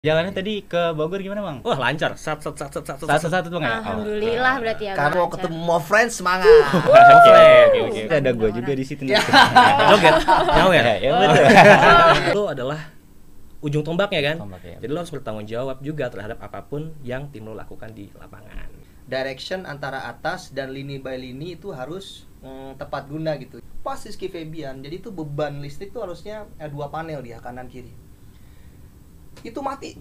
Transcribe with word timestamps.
Jalannya 0.00 0.32
tadi 0.32 0.64
ke 0.64 0.96
Bogor 0.96 1.20
gimana 1.20 1.44
bang? 1.44 1.60
Wah 1.60 1.76
lancar, 1.76 2.16
sat 2.16 2.40
sat 2.40 2.56
sat 2.56 2.72
sat 2.72 2.84
sat 2.88 3.04
Satu 3.04 3.28
satu 3.28 3.52
tuh 3.52 3.60
bang 3.60 3.68
ya? 3.68 3.76
Oh. 3.76 3.80
Alhamdulillah 3.84 4.54
berarti 4.56 4.84
ya. 4.88 4.92
Karena 4.96 5.12
Bang 5.12 5.20
mau 5.20 5.28
ketemu 5.28 5.58
mau 5.60 5.76
friends 5.76 6.14
semangat. 6.16 6.48
Oke 6.88 7.30
oke 7.36 7.78
oke. 7.84 8.00
Ada 8.08 8.32
gue 8.32 8.50
juga 8.56 8.72
di 8.72 8.84
situ. 8.88 9.04
nih. 9.04 9.20
Joget, 9.92 10.14
nyawer. 10.24 10.84
Ya, 10.88 10.94
ya 11.04 11.10
betul. 11.20 11.44
Itu 12.32 12.42
adalah 12.48 12.80
ujung 13.60 13.84
tombaknya 13.84 14.20
kan. 14.32 14.36
Tombak, 14.40 14.64
ya. 14.64 14.80
Jadi 14.80 14.88
lo 14.88 15.04
harus 15.04 15.12
bertanggung 15.12 15.44
jawab 15.44 15.84
juga 15.84 16.08
terhadap 16.08 16.40
apa 16.40 16.64
pun 16.64 16.96
yang 17.04 17.28
tim 17.28 17.44
lo 17.44 17.52
lakukan 17.52 17.92
di 17.92 18.08
lapangan. 18.16 18.72
Direction 19.04 19.68
antara 19.68 20.08
atas 20.08 20.48
dan 20.56 20.72
lini 20.72 20.96
by 20.96 21.20
lini 21.20 21.60
itu 21.60 21.76
harus 21.76 22.24
mm, 22.40 22.80
tepat 22.80 23.04
guna 23.04 23.36
gitu. 23.36 23.60
Pas 23.84 24.00
Rizky 24.00 24.32
Febian, 24.32 24.80
jadi 24.80 24.96
itu 24.96 25.12
beban 25.12 25.60
listrik 25.60 25.92
tuh 25.92 26.08
harusnya 26.08 26.48
eh, 26.56 26.72
dua 26.72 26.88
panel 26.88 27.20
dia 27.20 27.36
kanan 27.36 27.68
kiri. 27.68 28.08
Itu 29.40 29.64
mati. 29.64 29.96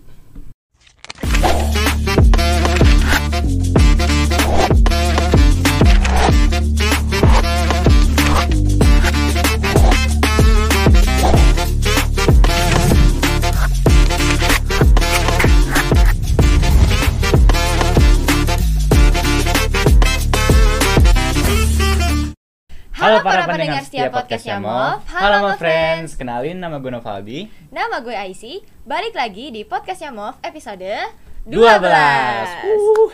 Halo 23.10 23.26
para 23.26 23.50
pendengar 23.50 23.82
setia 23.82 24.06
podcastnya 24.14 24.62
Mov. 24.62 25.02
Halo 25.10 25.50
my 25.50 25.58
friends, 25.58 26.14
kenalin 26.14 26.62
nama 26.62 26.78
gue 26.78 26.94
Novaldi. 26.94 27.50
Nama 27.74 28.06
gue 28.06 28.14
Aisy. 28.14 28.62
Balik 28.86 29.18
lagi 29.18 29.50
di 29.50 29.66
podcastnya 29.66 30.14
Mov 30.14 30.38
episode 30.46 31.10
12. 31.42 31.50
12. 31.50 32.70
Uh. 32.70 33.10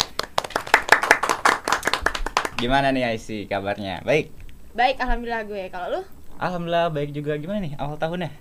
Gimana 2.60 2.92
nih 2.92 3.16
Aisy 3.16 3.48
kabarnya? 3.48 4.04
Baik. 4.04 4.36
Baik, 4.76 5.00
alhamdulillah 5.00 5.48
gue. 5.48 5.64
Kalau 5.72 5.88
lu? 5.88 6.02
Alhamdulillah 6.44 6.92
baik 6.92 7.16
juga. 7.16 7.40
Gimana 7.40 7.64
nih 7.64 7.80
awal 7.80 7.96
tahunnya? 7.96 8.36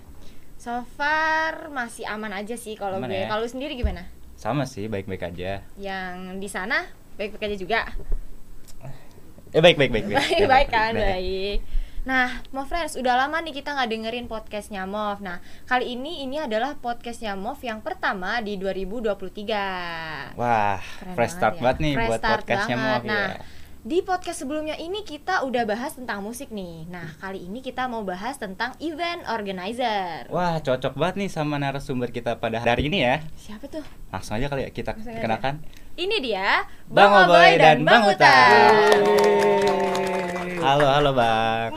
So 0.59 0.83
far 0.99 1.71
masih 1.71 2.03
aman 2.03 2.35
aja 2.35 2.59
sih 2.59 2.75
kalau 2.75 2.99
gue. 2.99 3.07
ya? 3.07 3.31
Kalau 3.31 3.47
lu 3.47 3.47
sendiri 3.47 3.79
gimana? 3.79 4.11
Sama 4.35 4.67
sih, 4.67 4.91
baik-baik 4.91 5.31
aja. 5.31 5.63
Yang 5.79 6.15
di 6.35 6.51
sana 6.51 6.83
baik-baik 7.15 7.47
aja 7.47 7.55
juga. 7.55 7.79
Eh 9.55 9.63
baik 9.63 9.79
baik 9.79 9.91
baik. 9.95 10.05
Baik, 10.11 10.45
baik 10.51 10.67
kan, 10.67 10.91
Baik. 10.91 11.07
baik. 11.15 11.57
Nah, 12.03 12.43
Mov 12.51 12.67
Friends, 12.67 12.99
udah 12.99 13.15
lama 13.17 13.39
nih 13.39 13.55
kita 13.55 13.71
nggak 13.71 13.87
dengerin 13.87 14.27
podcastnya 14.27 14.83
Mov. 14.83 15.23
Nah, 15.23 15.39
kali 15.63 15.95
ini 15.95 16.21
ini 16.21 16.37
adalah 16.37 16.75
podcastnya 16.75 17.33
Mov 17.33 17.57
yang 17.63 17.79
pertama 17.79 18.43
di 18.43 18.59
2023. 18.59 20.35
Wah, 20.35 20.77
Keren 20.99 21.15
fresh 21.15 21.33
start 21.33 21.55
ya. 21.55 21.61
banget 21.63 21.77
nih 21.81 21.93
Fresh 21.95 22.09
buat 22.11 22.21
podcastnya 22.21 22.75
mau 22.75 22.99
Nah, 23.01 23.27
ya. 23.31 23.41
di 23.81 23.97
podcast 24.01 24.37
sebelumnya 24.37 24.75
ini 24.75 25.01
kita 25.01 25.41
udah 25.41 25.63
bahas 25.63 25.95
tentang 25.95 26.19
musik 26.19 26.51
nih. 26.51 26.85
Nah, 26.85 27.15
kali 27.17 27.41
ini 27.41 27.63
kita 27.63 27.87
mau 27.87 28.03
bahas 28.03 28.35
tentang 28.35 28.75
event 28.77 29.23
organizer. 29.25 30.27
Wah, 30.29 30.59
cocok 30.59 30.93
banget 30.93 31.25
nih 31.25 31.29
sama 31.31 31.55
narasumber 31.57 32.11
kita 32.11 32.37
pada 32.37 32.59
hari 32.59 32.85
ini 32.85 33.01
ya. 33.01 33.23
Siapa 33.33 33.65
tuh? 33.65 33.81
Langsung 34.11 34.35
aja 34.35 34.51
kali 34.51 34.67
ya 34.67 34.69
kita 34.69 34.93
Langsung 34.93 35.15
aja. 35.15 35.57
Ini 35.95 36.19
dia 36.19 36.59
Bang 36.91 37.07
Oboy 37.07 37.55
dan 37.55 37.87
Bang 37.87 38.03
Uta. 38.03 38.35
Halo, 40.59 40.87
halo 40.91 41.11
Bang. 41.15 41.71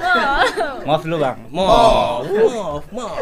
Maaf 0.83 1.03
dulu 1.07 1.23
Bang. 1.23 1.39
Mau, 1.55 2.27
mau, 2.27 2.83
mau. 2.91 3.15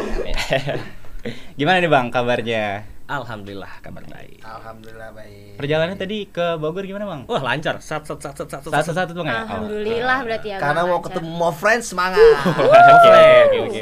Gimana 1.59 1.77
nih 1.85 1.91
Bang 1.93 2.09
kabarnya? 2.09 2.81
Alhamdulillah 3.05 3.77
kabar 3.85 4.09
baik. 4.09 4.41
Alhamdulillah 4.41 5.13
baik. 5.13 5.61
Perjalanannya 5.61 6.01
tadi 6.01 6.33
ke 6.33 6.57
Bogor 6.57 6.81
gimana 6.81 7.05
Bang? 7.05 7.29
Wah 7.29 7.45
lancar, 7.45 7.77
sat 7.77 8.01
sat 8.01 8.17
sat 8.17 8.33
sat 8.33 8.49
sat 8.49 8.61
sat. 8.65 8.73
Satu 8.73 8.91
satu 8.97 9.11
tuh 9.13 9.21
bang 9.21 9.29
ya? 9.29 9.37
Oh. 9.37 9.43
Alhamdulillah 9.45 10.17
berarti 10.25 10.47
ya. 10.49 10.57
Karena 10.57 10.81
Bang 10.81 10.97
mau 10.97 11.01
ketemu 11.05 11.29
mau 11.29 11.53
friends 11.53 11.93
semangat. 11.93 12.17
Oke 12.57 13.09
oke 13.45 13.57
oke 13.69 13.81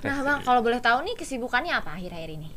Nah. 0.00 0.18
Bang, 0.24 0.40
kalau 0.42 0.64
boleh 0.64 0.80
tahu 0.82 1.04
nih 1.06 1.14
kesibukannya 1.14 1.76
apa 1.76 1.94
akhir-akhir 1.94 2.32
ini? 2.34 2.50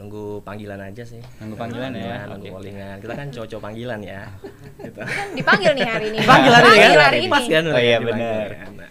Nunggu 0.00 0.40
panggilan 0.40 0.80
aja 0.80 1.04
sih. 1.04 1.20
Nunggu 1.44 1.60
panggilan 1.60 1.92
ya. 1.92 2.24
Nunggu 2.24 2.48
Oke. 2.48 2.56
callingan. 2.56 2.96
Kita 3.04 3.12
kan 3.12 3.28
cowok-cowok 3.28 3.62
panggilan 3.68 4.00
ya. 4.00 4.32
Gitu. 4.80 5.00
Kan 5.04 5.28
dipanggil 5.36 5.72
nih 5.76 5.84
hari 5.84 6.06
ini. 6.08 6.18
Dipanggil 6.24 6.52
hari 6.56 6.68
ini 6.72 6.80
kan? 6.80 6.90
Hari 6.96 7.18
ini. 7.20 7.28
Pas 7.28 7.44
kan? 7.44 7.64
Oh 7.68 7.76
iya, 7.76 7.96
dipanggil 8.00 8.08
benar. 8.08 8.48
Nah, 8.80 8.90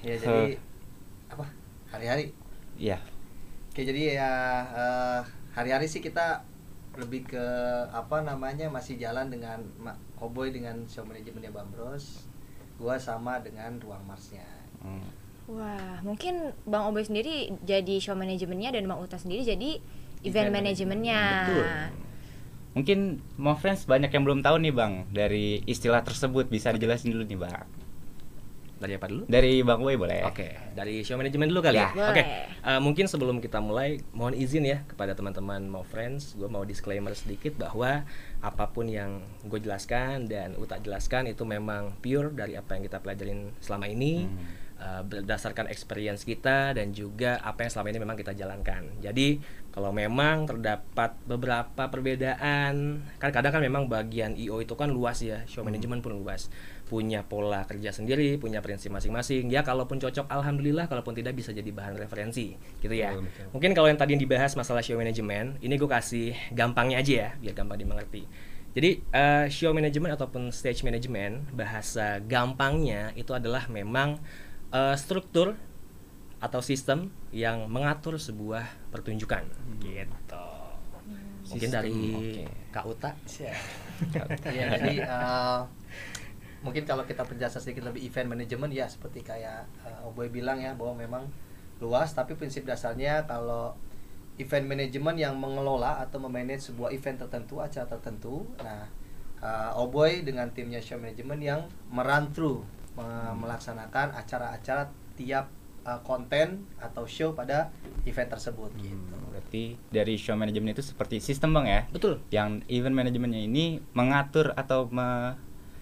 Ya 0.00 0.14
jadi 0.18 0.58
apa? 1.30 1.46
Hari-hari. 1.94 2.24
Iya. 2.74 2.98
Oke 3.70 3.86
jadi 3.86 4.18
ya 4.18 4.32
eh, 4.74 5.20
hari-hari 5.54 5.86
sih 5.86 6.02
kita 6.02 6.42
lebih 6.98 7.30
ke 7.30 7.46
apa 7.94 8.18
namanya 8.26 8.66
masih 8.66 8.98
jalan 8.98 9.30
dengan 9.30 9.62
Oboy 10.18 10.50
dengan 10.50 10.90
show 10.90 11.06
manajemennya 11.06 11.54
Bang 11.54 11.70
Bros. 11.70 12.26
Gua 12.82 12.98
sama 12.98 13.38
dengan 13.38 13.78
ruang 13.78 14.02
Marsnya. 14.10 14.48
Hmm. 14.82 15.06
Wah, 15.50 16.02
mungkin 16.02 16.50
Bang 16.66 16.90
Oboy 16.90 17.06
sendiri 17.06 17.54
jadi 17.62 18.02
show 18.02 18.18
manajemennya 18.18 18.74
dan 18.74 18.90
Bang 18.90 18.98
Uta 18.98 19.20
sendiri 19.20 19.46
jadi 19.46 19.78
event, 20.20 20.46
Event 20.46 20.48
manajemennya. 20.52 21.20
Betul. 21.44 21.66
Mungkin 22.70 22.98
mau 23.34 23.54
friends 23.54 23.82
banyak 23.82 24.08
yang 24.08 24.22
belum 24.22 24.40
tahu 24.40 24.60
nih 24.60 24.70
Bang 24.70 25.10
dari 25.10 25.58
istilah 25.64 26.00
tersebut 26.00 26.46
bisa 26.46 26.70
dijelasin 26.70 27.10
dulu 27.10 27.24
nih 27.24 27.34
Bang. 27.36 27.66
Dari 28.78 28.96
apa 28.96 29.06
dulu? 29.06 29.28
Dari 29.28 29.60
Bang 29.60 29.82
Boy 29.82 29.92
boleh. 29.94 30.24
Oke, 30.24 30.56
dari 30.72 31.02
show 31.02 31.12
manajemen 31.14 31.52
dulu 31.52 31.60
kali 31.60 31.76
Ya. 31.76 31.92
ya. 31.92 32.08
Oke, 32.08 32.22
Boleh. 32.22 32.48
eh, 32.48 32.80
mungkin 32.80 33.04
sebelum 33.04 33.36
kita 33.38 33.60
mulai, 33.60 34.00
mohon 34.10 34.32
izin 34.32 34.64
ya 34.64 34.88
kepada 34.88 35.12
teman-teman 35.12 35.60
mau 35.62 35.82
friends, 35.82 36.32
gue 36.32 36.48
mau 36.48 36.64
disclaimer 36.64 37.12
sedikit 37.12 37.60
bahwa 37.60 38.08
apa 38.40 38.64
pun 38.66 38.88
yang 38.88 39.20
gue 39.44 39.60
jelaskan 39.60 40.24
dan 40.24 40.56
Uta 40.56 40.78
jelaskan 40.78 41.28
itu 41.28 41.44
memang 41.44 41.92
pure 41.98 42.32
dari 42.32 42.56
apa 42.56 42.72
yang 42.72 42.88
kita 42.88 42.98
pelajarin 42.98 43.52
selama 43.58 43.84
ini, 43.84 44.24
Hmm. 44.24 44.40
Eh, 44.80 45.02
berdasarkan 45.04 45.68
experience 45.68 46.24
kita 46.24 46.72
dan 46.72 46.96
juga 46.96 47.36
apa 47.44 47.68
yang 47.68 47.70
selama 47.70 47.88
ini 47.92 48.00
memang 48.00 48.16
kita 48.16 48.32
jalankan. 48.32 48.88
Jadi 49.04 49.38
kalau 49.70 49.94
memang 49.94 50.50
terdapat 50.50 51.14
beberapa 51.28 51.86
perbedaan, 51.86 53.04
kan 53.22 53.30
kadang 53.30 53.54
kan 53.54 53.62
memang 53.62 53.86
bagian 53.86 54.34
IO 54.34 54.58
itu 54.58 54.74
kan 54.74 54.90
luas 54.90 55.22
ya, 55.22 55.46
show 55.46 55.62
management 55.62 56.02
pun 56.02 56.18
luas 56.18 56.50
punya 56.90 57.22
pola 57.22 57.62
kerja 57.70 57.94
sendiri, 57.94 58.34
punya 58.42 58.58
prinsip 58.58 58.90
masing-masing. 58.90 59.46
Ya 59.46 59.62
kalaupun 59.62 60.02
cocok 60.02 60.26
alhamdulillah, 60.26 60.90
kalaupun 60.90 61.14
tidak 61.14 61.38
bisa 61.38 61.54
jadi 61.54 61.70
bahan 61.70 61.94
referensi, 61.94 62.58
gitu 62.82 62.90
ya. 62.90 63.14
Betul, 63.14 63.30
betul. 63.30 63.46
Mungkin 63.54 63.70
kalau 63.78 63.86
yang 63.86 63.98
tadi 64.02 64.18
yang 64.18 64.22
dibahas 64.26 64.58
masalah 64.58 64.82
show 64.82 64.98
management, 64.98 65.62
ini 65.62 65.78
gue 65.78 65.86
kasih 65.86 66.34
gampangnya 66.50 66.98
aja 66.98 67.12
ya, 67.14 67.28
biar 67.38 67.54
gampang 67.54 67.78
dimengerti. 67.78 68.26
Jadi 68.74 69.02
eh, 69.02 69.46
show 69.50 69.70
management 69.70 70.18
ataupun 70.18 70.50
stage 70.50 70.82
management 70.82 71.54
bahasa 71.54 72.18
gampangnya 72.22 73.14
itu 73.14 73.34
adalah 73.34 73.70
memang 73.70 74.18
eh, 74.70 74.96
struktur 74.96 75.54
atau 76.40 76.60
sistem 76.64 77.12
yang 77.30 77.68
mengatur 77.68 78.16
sebuah 78.16 78.64
pertunjukan, 78.90 79.44
gitu. 79.84 80.44
Mungkin 81.50 81.68
Sistem, 81.68 81.76
dari 81.82 81.98
oke. 82.14 82.44
Kak 82.70 82.84
Uta. 82.86 83.10
ya 84.56 84.64
jadi 84.78 84.94
eh, 85.02 85.60
mungkin 86.60 86.84
kalau 86.84 87.02
kita 87.08 87.24
penjelasan 87.24 87.60
sedikit 87.64 87.88
lebih 87.88 88.04
event 88.06 88.36
management 88.36 88.72
ya 88.72 88.86
seperti 88.86 89.24
kayak 89.24 89.66
eh, 89.82 90.06
Oboy 90.06 90.28
bilang 90.28 90.60
ya 90.60 90.76
bahwa 90.76 91.00
memang 91.00 91.22
luas 91.80 92.12
tapi 92.12 92.36
prinsip 92.36 92.68
dasarnya 92.68 93.24
kalau 93.24 93.72
event 94.36 94.68
management 94.68 95.16
yang 95.16 95.34
mengelola 95.36 96.00
atau 96.00 96.20
memanage 96.20 96.72
sebuah 96.72 96.92
event 96.92 97.26
tertentu 97.26 97.58
acara 97.58 97.88
tertentu 97.88 98.44
nah 98.60 98.84
eh, 99.40 99.80
Oboy 99.80 100.22
dengan 100.22 100.52
timnya 100.52 100.78
show 100.78 101.00
management 101.00 101.40
yang 101.40 101.60
merun 101.88 102.28
through 102.30 102.60
melaksanakan 102.96 104.12
acara-acara 104.12 104.88
tiap 105.14 105.46
eh, 105.82 106.00
konten 106.02 106.66
atau 106.76 107.04
show 107.04 107.32
pada 107.32 107.70
event 108.02 108.28
tersebut 108.28 108.70
gitu 108.76 108.96
Hmm, 108.96 109.30
Berarti 109.30 109.62
dari 109.88 110.14
show 110.14 110.34
management 110.34 110.74
itu 110.74 110.84
seperti 110.84 111.18
sistem 111.18 111.52
Bang 111.52 111.64
ya? 111.64 111.86
Betul. 111.88 112.20
Yang 112.28 112.62
event 112.68 112.94
manajemennya 112.94 113.42
ini 113.42 113.64
mengatur 113.92 114.52
atau 114.54 114.86
me 114.86 115.34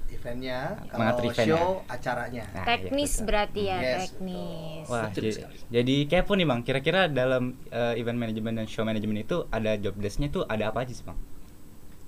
eventnya 0.08 0.72
Mengatur 0.90 1.28
kalau 1.28 1.32
eventnya. 1.32 1.52
show 1.52 1.68
acaranya 1.84 2.44
Nah, 2.50 2.64
Teknis 2.64 2.88
iya, 2.88 3.12
betul. 3.14 3.26
berarti 3.26 3.62
ya, 3.62 3.76
Yes, 3.78 3.98
teknis. 4.08 4.84
Wah, 4.86 5.02
Betul 5.04 5.14
jadi, 5.18 5.30
sekali. 5.34 5.56
jadi 5.68 5.96
kepo 6.06 6.32
nih 6.32 6.46
Bang. 6.46 6.60
Kira-kira 6.62 7.00
dalam 7.06 7.44
eh, 7.68 7.94
event 7.96 8.16
management 8.16 8.54
dan 8.56 8.66
show 8.66 8.82
management 8.82 9.20
itu 9.20 9.36
ada 9.48 9.76
job 9.76 9.94
desk-nya 9.94 10.28
tuh 10.28 10.42
ada 10.44 10.70
apa 10.70 10.82
aja 10.82 10.92
sih 10.92 11.04
Bang? 11.04 11.18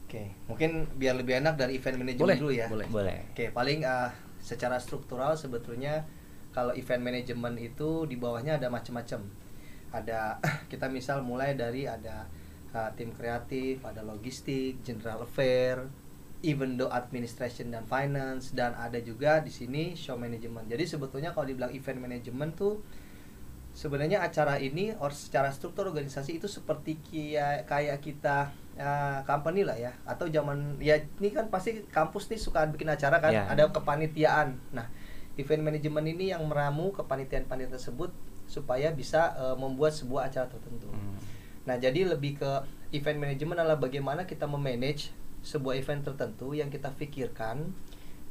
Oke, 0.07 0.27
mungkin 0.47 0.71
biar 0.93 1.15
lebih 1.15 1.39
enak 1.39 1.55
dari 1.55 1.77
event 1.77 1.97
manajemen 1.99 2.25
Boleh, 2.25 2.37
dulu 2.37 2.51
ya. 2.53 2.67
boleh. 2.67 2.87
Boleh. 2.89 3.17
Oke, 3.31 3.53
paling 3.53 3.85
uh, 3.85 4.11
secara 4.51 4.83
struktural 4.83 5.39
sebetulnya 5.39 6.03
kalau 6.51 6.75
event 6.75 6.99
manajemen 6.99 7.55
itu 7.63 8.11
di 8.11 8.19
bawahnya 8.19 8.59
ada 8.59 8.67
macam-macam. 8.67 9.23
Ada 9.95 10.43
kita 10.73 10.91
misal 10.91 11.23
mulai 11.23 11.55
dari 11.55 11.87
ada 11.87 12.27
uh, 12.75 12.91
tim 12.99 13.15
kreatif, 13.15 13.87
ada 13.87 14.03
logistik, 14.03 14.83
general 14.83 15.23
affair, 15.23 15.87
even 16.43 16.75
though 16.75 16.91
administration 16.91 17.71
dan 17.71 17.87
finance 17.87 18.51
dan 18.51 18.75
ada 18.75 18.99
juga 18.99 19.39
di 19.39 19.55
sini 19.55 19.95
show 19.95 20.19
management. 20.19 20.67
Jadi 20.67 20.85
sebetulnya 20.91 21.31
kalau 21.31 21.47
dibilang 21.47 21.71
event 21.71 22.01
management 22.03 22.53
tuh 22.59 22.83
sebenarnya 23.73 24.21
acara 24.21 24.59
ini 24.59 24.93
or 24.99 25.11
secara 25.11 25.49
struktur 25.49 25.87
organisasi 25.87 26.37
itu 26.37 26.47
seperti 26.47 26.99
kia- 27.01 27.63
kayak 27.65 28.03
kita 28.03 28.51
uh, 28.75 29.23
company 29.25 29.63
lah 29.63 29.75
ya 29.75 29.95
atau 30.03 30.27
zaman 30.27 30.77
ya 30.79 30.99
ini 31.19 31.31
kan 31.31 31.47
pasti 31.49 31.87
kampus 31.87 32.27
nih 32.29 32.37
suka 32.37 32.67
bikin 32.67 32.89
acara 32.89 33.19
kan 33.19 33.31
Ya. 33.31 33.47
ada 33.47 33.71
kepanitiaan 33.71 34.59
nah 34.71 34.91
event 35.39 35.63
manajemen 35.63 36.05
ini 36.05 36.31
yang 36.31 36.43
meramu 36.45 36.91
kepanitiaan-panitiaan 36.93 37.73
tersebut 37.73 38.11
supaya 38.45 38.91
bisa 38.91 39.31
uh, 39.35 39.55
membuat 39.55 39.95
sebuah 39.95 40.27
acara 40.27 40.47
tertentu 40.47 40.91
Hmm. 40.91 41.17
Nah, 41.61 41.77
jadi 41.77 42.09
lebih 42.09 42.41
ke 42.41 42.51
event 42.91 43.21
manajemen 43.21 43.53
adalah 43.55 43.77
bagaimana 43.77 44.25
kita 44.25 44.49
memanage 44.49 45.13
sebuah 45.45 45.77
event 45.77 46.03
tertentu 46.03 46.57
yang 46.57 46.73
kita 46.73 46.89
pikirkan. 46.91 47.71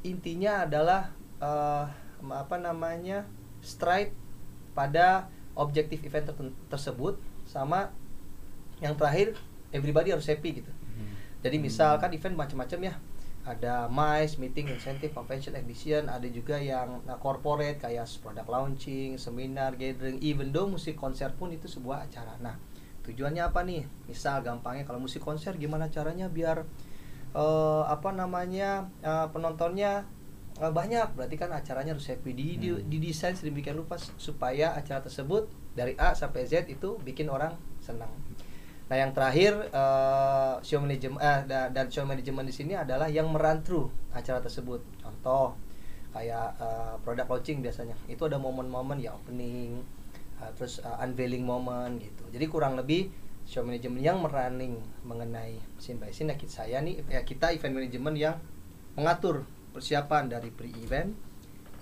Intinya 0.01 0.65
adalah 0.65 1.13
eh, 1.37 1.85
apa 2.25 2.55
namanya? 2.57 3.29
straight 3.61 4.11
pada 4.79 5.27
objektif 5.59 5.99
event 6.07 6.31
terten- 6.31 6.55
tersebut 6.71 7.19
sama 7.43 7.91
yang 8.79 8.95
terakhir 8.95 9.35
everybody 9.75 10.15
harus 10.15 10.23
happy 10.23 10.63
gitu. 10.63 10.71
Hmm. 10.71 11.11
Jadi 11.43 11.59
misalkan 11.59 12.15
event 12.15 12.39
macam-macam 12.39 12.79
ya. 12.87 12.95
Ada 13.43 13.89
MICE, 13.91 14.39
meeting, 14.39 14.71
incentive, 14.71 15.11
convention, 15.11 15.57
exhibition, 15.57 16.07
ada 16.07 16.27
juga 16.31 16.59
yang 16.59 17.01
nah, 17.03 17.17
corporate 17.19 17.81
kayak 17.81 18.07
product 18.23 18.47
launching, 18.47 19.19
seminar, 19.19 19.75
gathering, 19.75 20.21
even 20.23 20.53
though 20.53 20.69
musik 20.69 20.95
konser 20.95 21.33
pun 21.35 21.49
itu 21.49 21.65
sebuah 21.65 22.07
acara. 22.07 22.39
Nah, 22.39 22.55
tujuannya 23.03 23.41
apa 23.41 23.65
nih? 23.65 23.83
Misal 24.05 24.45
gampangnya 24.45 24.85
kalau 24.85 25.01
musik 25.01 25.23
konser 25.23 25.57
gimana 25.57 25.89
caranya 25.89 26.29
biar 26.29 26.61
eh, 27.33 27.83
apa 27.89 28.13
namanya 28.13 28.91
eh, 29.01 29.27
penontonnya 29.33 30.05
eh, 30.59 30.71
banyak 30.71 31.15
berarti 31.15 31.35
kan 31.39 31.49
acaranya 31.49 31.95
harus 31.95 32.07
happy 32.07 32.31
di, 32.35 32.47
di- 32.59 32.75
Hmm. 32.75 32.85
didesain 32.85 33.33
sedemikian 33.33 33.79
rupa 33.79 33.95
supaya 33.97 34.75
acara 34.75 34.99
tersebut 34.99 35.47
dari 35.73 35.95
A 35.95 36.11
sampai 36.13 36.43
Z 36.45 36.67
itu 36.67 36.99
bikin 37.01 37.31
orang 37.31 37.55
senang. 37.79 38.11
Nah 38.89 38.97
yang 38.97 39.13
terakhir 39.13 39.69
eh, 39.69 40.53
show 40.61 40.81
manajemen 40.81 41.19
eh, 41.21 41.39
da- 41.47 41.69
dan 41.71 41.87
show 41.87 42.03
manajemen 42.03 42.43
di 42.43 42.53
sini 42.53 42.73
adalah 42.75 43.07
yang 43.07 43.29
meran 43.31 43.61
through 43.63 43.87
acara 44.11 44.41
tersebut. 44.43 44.81
Contoh 44.99 45.55
kayak 46.09 46.57
eh, 46.57 46.93
product 47.05 47.29
launching 47.29 47.61
biasanya 47.61 47.95
itu 48.09 48.25
ada 48.25 48.41
momen-momen 48.41 48.97
ya 48.97 49.13
opening, 49.13 49.79
eh, 50.41 50.51
terus 50.57 50.81
eh, 50.81 51.03
unveiling 51.05 51.45
moment 51.45 52.01
gitu. 52.01 52.25
Jadi 52.33 52.45
kurang 52.49 52.75
lebih 52.75 53.13
show 53.45 53.61
manajemen 53.61 54.01
yang 54.01 54.17
merunning 54.21 54.77
mengenai 55.05 55.57
scene 55.77 55.97
by 56.01 56.09
scene. 56.09 56.29
Nah, 56.29 56.37
kita- 56.37 56.65
saya 56.65 56.81
nih 56.81 57.01
ya 57.09 57.21
kita 57.21 57.49
event 57.53 57.77
manajemen 57.77 58.13
yang 58.17 58.35
mengatur 58.97 59.45
persiapan 59.71 60.23
dari 60.27 60.49
pre-event, 60.49 61.11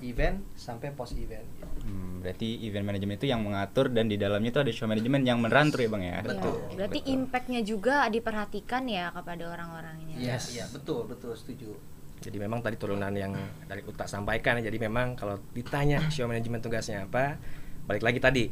event 0.04 0.38
sampai 0.54 0.94
post 0.94 1.18
event. 1.18 1.46
Hmm, 1.88 2.20
berarti 2.22 2.62
event 2.68 2.86
manajemen 2.86 3.16
itu 3.18 3.28
yang 3.32 3.42
mengatur 3.42 3.90
dan 3.90 4.12
di 4.12 4.20
dalamnya 4.20 4.52
itu 4.52 4.60
ada 4.62 4.72
show 4.76 4.86
manajemen 4.86 5.24
yang 5.24 5.40
merantur 5.40 5.82
ya 5.82 5.90
bang 5.90 6.04
ya. 6.04 6.18
Betul. 6.22 6.54
Iya. 6.54 6.76
Berarti 6.76 7.00
Betul. 7.02 7.14
impactnya 7.16 7.62
juga 7.64 7.96
diperhatikan 8.12 8.84
ya 8.86 9.06
kepada 9.16 9.44
orang-orangnya. 9.50 10.16
Iya, 10.20 10.36
Yes. 10.38 10.54
iya, 10.54 10.66
betul, 10.70 11.08
betul, 11.08 11.34
setuju. 11.34 11.72
Jadi 12.18 12.38
memang 12.42 12.66
tadi 12.66 12.76
turunan 12.82 13.14
yang 13.14 13.34
dari 13.70 13.86
Uta 13.86 14.10
sampaikan. 14.10 14.58
Jadi 14.58 14.78
memang 14.82 15.14
kalau 15.14 15.38
ditanya 15.54 16.02
show 16.14 16.26
manajemen 16.26 16.60
tugasnya 16.60 17.06
apa, 17.06 17.38
balik 17.86 18.04
lagi 18.04 18.20
tadi 18.20 18.46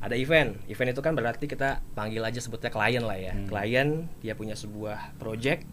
ada 0.00 0.12
event. 0.14 0.60
Event 0.68 0.92
itu 0.92 1.00
kan 1.00 1.16
berarti 1.16 1.48
kita 1.48 1.80
panggil 1.96 2.20
aja 2.22 2.38
sebutnya 2.38 2.68
klien 2.68 3.02
lah 3.02 3.16
ya. 3.16 3.32
Hmm. 3.32 3.48
Klien 3.48 3.88
dia 4.20 4.36
punya 4.36 4.52
sebuah 4.52 5.16
project. 5.16 5.64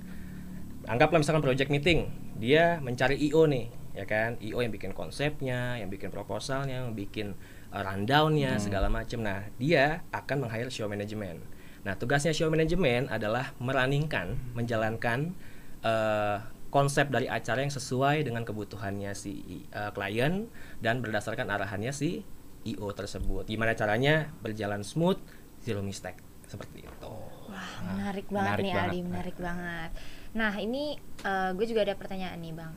Anggaplah 0.84 1.20
misalkan 1.20 1.44
project 1.44 1.72
meeting, 1.72 2.12
dia 2.44 2.84
mencari 2.84 3.16
IO 3.32 3.48
nih, 3.48 3.72
ya 3.96 4.04
kan? 4.04 4.36
IO 4.44 4.60
yang 4.60 4.76
bikin 4.76 4.92
konsepnya, 4.92 5.80
yang 5.80 5.88
bikin 5.88 6.12
proposalnya, 6.12 6.84
yang 6.84 6.92
bikin 6.92 7.40
uh, 7.72 7.80
rundownnya 7.80 8.60
Hmm. 8.60 8.64
segala 8.64 8.92
macam. 8.92 9.24
Nah, 9.24 9.48
dia 9.56 10.04
akan 10.12 10.44
meng-hire 10.44 10.68
show 10.68 10.92
management. 10.92 11.40
Nah, 11.84 11.96
tugasnya 11.96 12.36
show 12.36 12.52
management 12.52 13.08
adalah 13.08 13.56
meraningkan, 13.60 14.36
menjalankan 14.56 15.36
eh, 15.84 16.40
konsep 16.72 17.12
dari 17.12 17.28
acara 17.28 17.60
yang 17.60 17.76
sesuai 17.76 18.24
dengan 18.24 18.48
kebutuhannya 18.48 19.12
si 19.12 19.68
eh, 19.68 19.92
klien 19.92 20.48
dan 20.80 21.04
berdasarkan 21.04 21.52
arahannya 21.52 21.92
si 21.92 22.24
IO 22.64 22.88
tersebut. 22.96 23.52
Gimana 23.52 23.76
caranya 23.76 24.32
berjalan 24.40 24.80
smooth, 24.80 25.20
zero 25.60 25.84
mistake 25.84 26.24
seperti 26.48 26.88
itu. 26.88 27.14
Wah, 27.52 27.72
menarik 27.84 28.32
banget 28.32 28.48
menarik 28.48 28.64
nih 28.64 28.72
banget. 28.72 28.88
Ali, 28.88 29.00
menarik 29.04 29.36
banget. 29.36 29.92
Nah, 30.34 30.54
ini 30.58 30.98
eh, 31.24 31.52
gue 31.54 31.66
juga 31.70 31.86
ada 31.86 31.94
pertanyaan 31.98 32.38
nih, 32.42 32.54
Bang. 32.54 32.74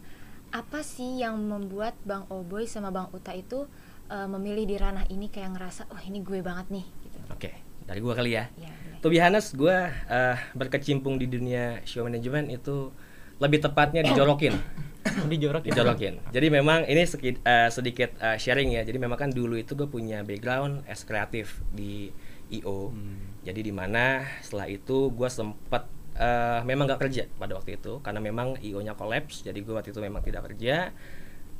Apa 0.52 0.80
sih 0.84 1.20
yang 1.20 1.36
membuat 1.40 1.96
Bang 2.06 2.28
Oboy 2.30 2.68
sama 2.68 2.92
Bang 2.92 3.08
Uta 3.12 3.32
itu 3.32 3.64
eh, 4.12 4.28
memilih 4.28 4.64
di 4.68 4.76
ranah 4.76 5.04
ini 5.08 5.32
kayak 5.32 5.56
ngerasa, 5.56 5.88
"Wah, 5.90 6.02
ini 6.04 6.20
gue 6.20 6.40
banget 6.44 6.70
nih." 6.70 6.86
gitu. 7.02 7.18
Oke, 7.32 7.50
dari 7.88 7.98
gua 8.02 8.14
kali 8.14 8.36
ya. 8.36 8.50
Ya, 8.54 8.70
boleh. 8.70 9.00
To 9.02 9.08
be 9.08 9.18
honest, 9.18 9.54
gue 9.56 9.76
eh, 9.90 10.36
berkecimpung 10.52 11.16
di 11.16 11.26
dunia 11.26 11.80
show 11.88 12.04
management 12.04 12.52
itu 12.52 12.92
lebih 13.40 13.60
tepatnya 13.64 14.04
dijorokin. 14.04 14.56
Dijorok 15.30 15.62
ya. 15.62 15.70
dijorokin. 15.70 16.18
Jadi 16.34 16.46
memang 16.50 16.82
ini 16.82 17.06
eh, 17.06 17.70
sedikit 17.70 18.10
eh, 18.18 18.36
sharing 18.42 18.74
ya. 18.74 18.82
Jadi 18.82 18.98
memang 18.98 19.14
kan 19.14 19.30
dulu 19.30 19.54
itu 19.54 19.78
gue 19.78 19.86
punya 19.86 20.26
background 20.26 20.82
as 20.90 21.06
kreatif 21.06 21.62
di 21.70 22.10
IO. 22.50 22.90
Hmm. 22.90 23.38
Jadi 23.46 23.70
di 23.70 23.72
mana 23.72 24.26
setelah 24.42 24.66
itu 24.66 25.14
gue 25.14 25.30
sempat 25.30 25.86
eh, 26.16 26.60
memang 26.62 26.84
nggak 26.86 27.00
kerja 27.00 27.22
pada 27.32 27.54
waktu 27.54 27.76
itu 27.76 28.00
karena 28.00 28.18
memang 28.18 28.56
IO-nya 28.58 28.92
collapse. 28.92 29.40
Jadi 29.40 29.60
gue 29.60 29.70
waktu 29.70 29.90
itu 29.90 30.00
memang 30.00 30.20
tidak 30.20 30.46
kerja. 30.46 30.90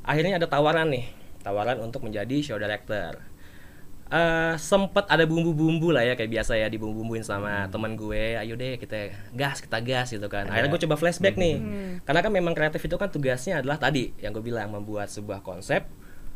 Akhirnya 0.01 0.35
ada 0.35 0.45
tawaran 0.45 0.87
nih, 0.87 1.05
tawaran 1.41 1.77
untuk 1.79 2.01
menjadi 2.01 2.37
show 2.41 2.55
director. 2.55 3.19
Eh 4.07 4.55
sempet 4.55 5.03
ada 5.05 5.27
bumbu-bumbu 5.27 5.91
lah 5.91 5.99
ya 6.01 6.15
kayak 6.15 6.31
biasa 6.31 6.55
ya 6.55 6.65
dibumbu-bumbuin 6.65 7.21
sama 7.21 7.67
teman 7.67 7.91
gue 7.93 8.39
ayo 8.39 8.55
deh 8.55 8.79
kita 8.79 9.11
gas 9.33 9.59
kita 9.59 9.83
gas 9.83 10.07
gitu 10.09 10.23
kan 10.25 10.47
akhirnya 10.47 10.71
gue 10.71 10.81
coba 10.81 10.95
flashback 10.95 11.35
nih 11.35 11.55
Hmm. 11.57 11.93
karena 12.01 12.23
kan 12.23 12.31
memang 12.31 12.55
kreatif 12.55 12.79
itu 12.81 12.95
kan 12.95 13.11
tugasnya 13.11 13.59
adalah 13.59 13.75
tadi 13.75 14.15
yang 14.17 14.31
gue 14.31 14.39
bilang 14.41 14.71
membuat 14.71 15.11
sebuah 15.11 15.43
konsep 15.43 15.83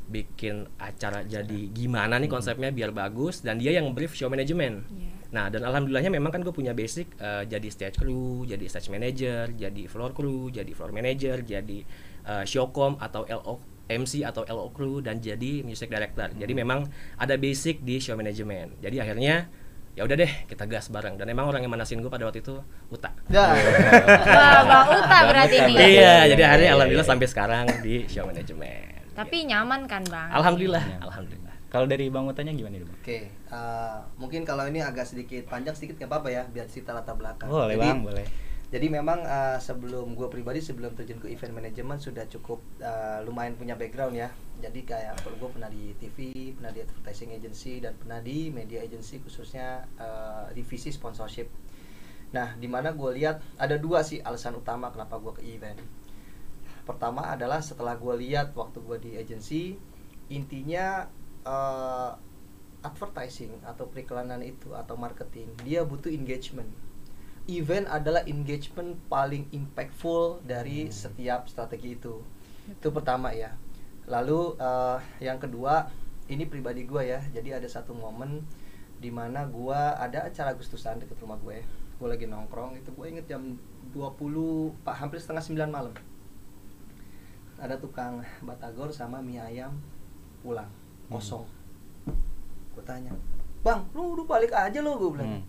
bikin 0.06 0.68
acara 0.76 1.24
jadi 1.24 1.72
gimana 1.72 2.20
nih 2.20 2.28
konsepnya 2.28 2.70
biar 2.70 2.92
bagus 2.92 3.40
dan 3.40 3.56
dia 3.56 3.72
yang 3.72 3.88
brief 3.90 4.12
show 4.12 4.28
management 4.28 4.84
Iya. 4.92 5.12
Nah 5.32 5.48
dan 5.48 5.64
alhamdulillahnya 5.64 6.10
memang 6.10 6.28
kan 6.30 6.40
gue 6.40 6.52
punya 6.52 6.72
basic 6.72 7.16
eh, 7.16 7.44
jadi 7.46 7.68
stage 7.68 7.98
crew 7.98 8.44
jadi 8.44 8.66
stage 8.66 8.90
manager 8.90 9.48
jadi 9.50 9.84
floor 9.86 10.12
crew 10.12 10.48
jadi 10.48 10.68
floor 10.70 10.92
manager 10.92 11.40
jadi 11.42 11.80
eh, 12.26 12.44
showcom 12.44 12.96
atau 12.98 13.24
LO 13.26 13.56
MC 13.88 14.22
atau 14.22 14.44
LO 14.46 14.70
crew 14.70 15.00
dan 15.00 15.18
jadi 15.18 15.62
music 15.62 15.88
director 15.88 16.32
jadi 16.32 16.52
memang 16.54 16.84
ada 17.16 17.36
basic 17.36 17.80
di 17.80 17.98
show 17.98 18.14
management 18.14 18.80
jadi 18.80 19.02
akhirnya 19.02 19.48
ya 19.92 20.04
udah 20.04 20.16
deh 20.16 20.32
kita 20.46 20.64
gas 20.66 20.88
bareng 20.88 21.16
dan 21.16 21.28
emang 21.28 21.44
orang 21.46 21.60
yang 21.62 21.72
manasin 21.72 22.00
gue 22.00 22.08
pada 22.08 22.24
waktu 22.24 22.40
itu 22.40 22.56
Uta 22.88 23.12
Ya. 23.28 23.52
Wah, 24.32 24.64
Bang 24.64 24.88
Uta 24.90 25.20
berarti 25.26 25.58
nih. 25.62 25.76
iya 25.94 26.16
jadi 26.26 26.42
akhirnya 26.46 26.70
alhamdulillah 26.74 27.04
sampai 27.06 27.28
sekarang 27.28 27.66
di 27.80 28.08
show 28.08 28.24
management 28.24 29.12
Tapi 29.12 29.44
nyaman 29.44 29.84
kan, 29.86 30.04
Bang? 30.08 30.32
alhamdulillah 30.32 30.80
Iya. 30.82 30.98
alhamdulillah 31.04 31.51
Kalau 31.72 31.88
dari 31.88 32.12
Bang 32.12 32.28
Utanya 32.28 32.52
gimana 32.52 32.76
nih 32.76 32.84
bang? 32.84 32.98
Oke, 33.00 33.20
eh, 33.32 33.98
mungkin 34.20 34.44
kalau 34.44 34.68
ini 34.68 34.84
agak 34.84 35.08
sedikit 35.08 35.48
panjang 35.48 35.72
sedikit 35.72 36.04
nggak 36.04 36.12
apa-apa 36.12 36.28
ya, 36.28 36.44
biar 36.52 36.68
cerita 36.68 36.92
latar 36.92 37.16
belakang. 37.16 37.48
Boleh 37.48 37.80
Jadi- 37.80 37.88
bang, 37.88 38.00
boleh. 38.04 38.28
Jadi 38.72 38.88
memang 38.88 39.20
eh, 39.24 39.60
sebelum 39.60 40.16
gue 40.16 40.28
pribadi 40.32 40.60
sebelum 40.64 40.96
terjun 40.96 41.20
ke 41.20 41.28
event 41.32 41.52
management 41.56 42.00
sudah 42.04 42.28
cukup 42.28 42.60
eh, 42.84 43.20
lumayan 43.24 43.56
punya 43.56 43.80
background 43.80 44.16
ya. 44.20 44.28
Jadi 44.60 44.84
kayak 44.84 45.24
kalau 45.24 45.40
gue 45.40 45.50
pernah 45.60 45.72
di 45.72 45.96
TV, 45.96 46.52
pernah 46.56 46.72
di 46.76 46.80
advertising 46.84 47.36
agency 47.36 47.80
dan 47.80 47.96
pernah 47.96 48.20
di 48.20 48.52
media 48.52 48.84
agency 48.84 49.24
khususnya 49.24 49.88
eh, 49.96 50.52
divisi 50.56 50.92
sponsorship. 50.92 51.48
Nah, 52.32 52.56
di 52.56 52.68
mana 52.68 52.96
gue 52.96 53.12
lihat 53.16 53.44
ada 53.60 53.76
dua 53.76 54.04
sih 54.08 54.24
alasan 54.24 54.56
utama 54.56 54.88
kenapa 54.92 55.20
gue 55.20 55.36
ke 55.40 55.44
event. 55.48 55.80
Pertama 56.88 57.32
adalah 57.32 57.60
setelah 57.60 57.96
gue 58.00 58.16
lihat 58.24 58.56
waktu 58.56 58.80
gue 58.80 58.98
di 59.04 59.12
agency, 59.20 59.76
intinya 60.32 61.12
eh, 61.46 62.12
advertising 62.82 63.54
atau 63.62 63.86
periklanan 63.86 64.42
itu 64.42 64.74
atau 64.74 64.98
marketing 64.98 65.54
dia 65.62 65.86
butuh 65.86 66.10
engagement. 66.10 66.70
Event 67.50 67.90
adalah 67.90 68.22
engagement 68.30 68.98
paling 69.10 69.50
impactful 69.50 70.46
dari 70.46 70.94
setiap 70.94 71.50
strategi 71.50 71.98
itu. 71.98 72.22
Itu 72.70 72.94
pertama 72.94 73.34
ya. 73.34 73.54
Lalu 74.10 74.58
eh, 74.58 74.98
yang 75.22 75.42
kedua 75.42 75.90
ini 76.30 76.46
pribadi 76.46 76.86
gue 76.86 77.02
ya. 77.06 77.22
Jadi 77.34 77.50
ada 77.54 77.68
satu 77.70 77.94
momen 77.94 78.46
di 79.02 79.10
mana 79.10 79.50
gue 79.50 79.82
ada 79.98 80.30
acara 80.30 80.54
Agustusan 80.54 81.02
deket 81.02 81.18
rumah 81.22 81.38
gue. 81.42 81.66
Gue 81.98 82.08
lagi 82.10 82.26
nongkrong 82.30 82.78
itu 82.78 82.94
gue 82.94 83.06
inget 83.10 83.26
jam 83.30 83.58
20 83.94 84.86
pak 84.86 84.96
hampir 84.98 85.18
setengah 85.22 85.70
9 85.70 85.70
malam. 85.70 85.94
Ada 87.62 87.78
tukang 87.78 88.26
batagor 88.42 88.90
sama 88.90 89.22
mie 89.22 89.38
ayam 89.38 89.78
pulang 90.42 90.81
kosong 91.12 91.44
gue 92.72 92.84
tanya 92.84 93.12
bang 93.62 93.84
lu 93.92 94.16
udah 94.16 94.26
balik 94.26 94.52
aja 94.52 94.80
lo 94.80 94.96
gue 94.98 95.12
bilang 95.14 95.32
Hmm. 95.38 95.44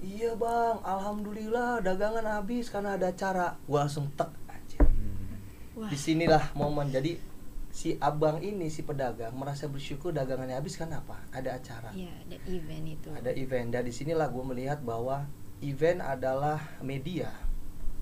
Iya 0.00 0.32
bang, 0.32 0.80
alhamdulillah 0.80 1.84
dagangan 1.84 2.24
habis 2.24 2.72
karena 2.72 2.96
ada 2.96 3.12
acara. 3.12 3.52
Gua 3.68 3.84
langsung 3.84 4.08
tek 4.16 4.32
aja. 4.48 4.80
Hmm. 4.80 5.36
Di 5.84 5.98
sinilah 5.98 6.56
momen. 6.56 6.88
Jadi 6.88 7.20
si 7.68 8.00
abang 8.00 8.40
ini 8.40 8.66
si 8.66 8.80
pedagang 8.80 9.36
merasa 9.36 9.68
bersyukur 9.68 10.08
dagangannya 10.10 10.56
habis 10.56 10.74
kan 10.74 10.88
apa 10.88 11.20
ada 11.30 11.52
acara 11.52 11.92
Iya, 11.92 12.08
ada 12.16 12.36
event 12.48 12.84
itu. 12.88 13.08
ada 13.12 13.30
event 13.30 13.68
dan 13.70 13.84
di 13.84 13.92
sinilah 13.92 14.26
gue 14.26 14.40
melihat 14.42 14.80
bahwa 14.80 15.28
event 15.60 16.00
adalah 16.00 16.58
media 16.80 17.28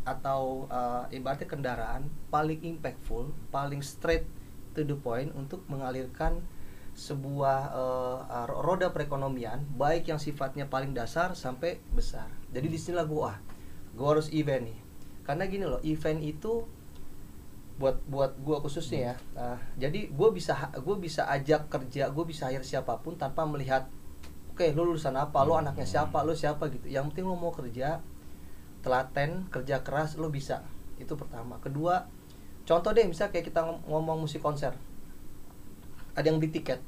atau 0.07 0.71
uh, 0.71 1.05
ibaratnya 1.11 1.45
kendaraan 1.45 2.07
paling 2.31 2.62
impactful 2.62 3.28
paling 3.50 3.83
straight 3.83 4.23
to 4.73 4.81
the 4.81 4.95
point 4.95 5.35
untuk 5.35 5.67
mengalirkan 5.67 6.40
sebuah 6.99 7.59
uh, 7.71 8.50
roda 8.50 8.90
perekonomian 8.90 9.62
baik 9.78 10.11
yang 10.11 10.19
sifatnya 10.19 10.67
paling 10.67 10.90
dasar 10.90 11.38
sampai 11.38 11.78
besar. 11.95 12.26
Jadi 12.50 12.67
di 12.67 12.75
sinilah 12.75 13.07
gue 13.07 13.23
ah 13.23 13.38
gue 13.95 14.07
harus 14.11 14.26
event 14.35 14.67
nih. 14.67 14.78
Karena 15.23 15.47
gini 15.47 15.62
loh 15.62 15.78
event 15.87 16.19
itu 16.19 16.67
buat 17.78 18.02
buat 18.11 18.35
gue 18.43 18.59
khususnya 18.59 18.99
ya 18.99 19.14
uh, 19.38 19.55
jadi 19.78 20.11
gue 20.11 20.28
bisa 20.35 20.75
gue 20.75 20.97
bisa 20.99 21.31
ajak 21.31 21.71
kerja 21.71 22.11
gue 22.11 22.25
bisa 22.26 22.50
hire 22.50 22.67
siapa 22.67 22.99
pun 22.99 23.14
tanpa 23.14 23.47
melihat 23.47 23.87
oke 24.50 24.67
lu 24.75 24.90
lulusan 24.90 25.14
apa? 25.14 25.47
Lu 25.47 25.55
anaknya 25.55 25.87
siapa? 25.87 26.26
Lu 26.26 26.35
siapa? 26.35 26.67
Gitu. 26.67 26.90
Yang 26.90 27.14
penting 27.14 27.31
lu 27.31 27.38
mau 27.38 27.55
kerja 27.55 28.02
telaten 28.83 29.47
kerja 29.55 29.87
keras 29.87 30.19
lu 30.19 30.35
bisa. 30.35 30.67
Itu 30.99 31.14
pertama. 31.14 31.62
Kedua 31.62 32.11
contoh 32.67 32.90
deh 32.90 33.07
misal 33.07 33.31
kayak 33.31 33.55
kita 33.55 33.62
ngom- 33.62 33.87
ngomong 33.87 34.26
musik 34.26 34.43
konser 34.43 34.75
ada 36.18 36.26
yang 36.26 36.37
beli 36.37 36.50
tiket 36.50 36.82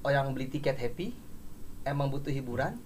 oh 0.00 0.10
yang 0.10 0.30
beli 0.30 0.46
tiket 0.46 0.78
happy 0.78 1.10
emang 1.82 2.08
butuh 2.08 2.30
hiburan 2.30 2.78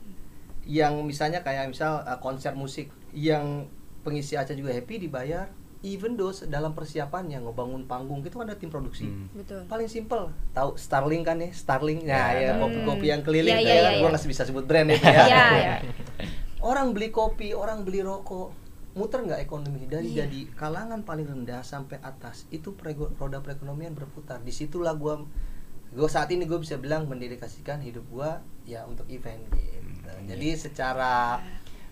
yang 0.65 0.97
misalnya 1.03 1.41
kayak 1.41 1.69
misal 1.69 2.01
uh, 2.01 2.17
konser 2.17 2.55
musik 2.55 2.87
yang 3.13 3.69
pengisi 4.01 4.35
acara 4.35 4.55
juga 4.55 4.73
happy 4.73 4.97
dibayar 5.01 5.51
even 5.83 6.15
though 6.15 6.31
dalam 6.47 6.73
persiapannya 6.73 7.43
ngebangun 7.43 7.85
panggung 7.85 8.23
itu 8.23 8.33
kan 8.33 8.47
ada 8.47 8.55
tim 8.55 8.71
produksi 8.71 9.05
Hmm. 9.05 9.27
Betul. 9.35 9.67
paling 9.67 9.87
simple 9.87 10.31
tahu 10.53 10.75
Starling 10.77 11.21
kan 11.21 11.37
ya 11.37 11.51
Starling 11.53 12.03
nah 12.03 12.31
Ya, 12.33 12.39
ya 12.41 12.51
tahu. 12.55 12.65
kopi-kopi 12.65 13.07
yang 13.09 13.21
keliling 13.21 13.53
Iya, 13.53 13.61
iya, 13.61 13.69
ya 13.69 13.75
iya, 13.75 13.91
gua 13.99 14.09
iya. 14.09 14.15
nggak 14.15 14.25
bisa 14.25 14.43
sebut 14.43 14.65
brand 14.65 14.89
itu 14.89 15.03
ya 15.05 15.27
Iya, 15.27 15.45
iya. 15.53 15.75
orang 16.63 16.95
beli 16.95 17.11
kopi 17.11 17.51
orang 17.53 17.83
beli 17.83 18.01
rokok 18.01 18.55
muter 18.93 19.21
nggak 19.23 19.41
ekonomi 19.41 19.85
dari 19.85 20.11
Iya. 20.11 20.25
jadi 20.25 20.53
kalangan 20.53 21.01
paling 21.01 21.25
rendah 21.25 21.61
sampai 21.63 21.97
atas 21.99 22.45
itu 22.49 22.73
prego- 22.73 23.13
roda 23.15 23.39
perekonomian 23.39 23.93
berputar 23.93 24.39
di 24.39 24.51
situlah 24.51 24.93
gua 24.93 25.25
gua 25.91 26.07
saat 26.07 26.29
ini 26.29 26.43
gue 26.43 26.57
bisa 26.57 26.77
bilang 26.77 27.05
mendedikasikan 27.05 27.81
hidup 27.81 28.05
gua 28.07 28.31
ya 28.63 28.85
untuk 28.85 29.09
event 29.09 29.41
gitu 29.51 29.81
Hmm, 30.05 30.27
jadi 30.27 30.49
secara 30.57 31.41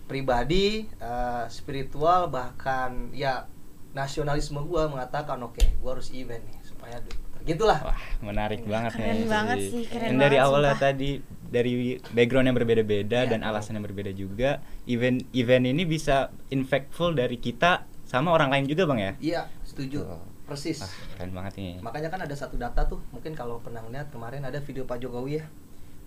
pribadi 0.05 0.85
eh, 0.91 1.45
spiritual 1.47 2.27
bahkan 2.27 3.09
ya 3.11 3.47
nasionalisme 3.91 4.61
gua 4.61 4.87
mengatakan 4.87 5.41
oke 5.41 5.61
gua 5.77 5.95
harus 5.95 6.11
event 6.11 6.43
nih 6.43 6.59
supaya 6.63 7.01
gitulah 7.41 7.81
Wah, 7.81 7.97
menarik 8.21 8.61
banget 8.63 8.93
nih. 8.93 9.01
Keren 9.01 9.21
banget 9.27 9.57
Jadi- 9.57 9.71
sih, 9.71 9.83
keren 9.87 10.09
dari 10.15 10.37
banget, 10.37 10.45
awalnya 10.45 10.73
sumpah. 10.73 10.85
tadi 10.87 11.09
dari 11.51 11.71
background 12.09 12.47
yang 12.47 12.55
berbeda-beda 12.55 13.19
Iya. 13.21 13.29
dan 13.29 13.43
alasan 13.43 13.75
yang 13.75 13.83
berbeda 13.83 14.09
juga, 14.11 14.57
event 14.85 15.19
event 15.31 15.67
ini 15.67 15.83
bisa 15.83 16.31
impactful 16.47 17.11
dari 17.11 17.35
kita 17.35 17.83
sama 18.03 18.31
orang 18.31 18.49
lain 18.49 18.65
juga, 18.65 18.83
Bang 18.83 18.97
ya? 18.97 19.13
iya 19.19 19.41
setuju 19.61 20.03
Tuh. 20.03 20.19
persis 20.43 20.79
Wah, 20.79 20.91
keren 21.15 21.31
banget 21.31 21.53
nih. 21.55 21.79
makanya 21.79 22.07
kan 22.07 22.19
ada 22.21 22.33
satu 22.33 22.55
data 22.55 22.83
tuh 22.83 22.99
mungkin 23.09 23.31
kalau 23.31 23.59
pernah 23.59 23.79
lihat 23.85 24.09
kemarin 24.09 24.41
ada 24.41 24.59
video 24.59 24.83
Pak 24.83 24.99
Jokowi 24.99 25.39
ya 25.39 25.45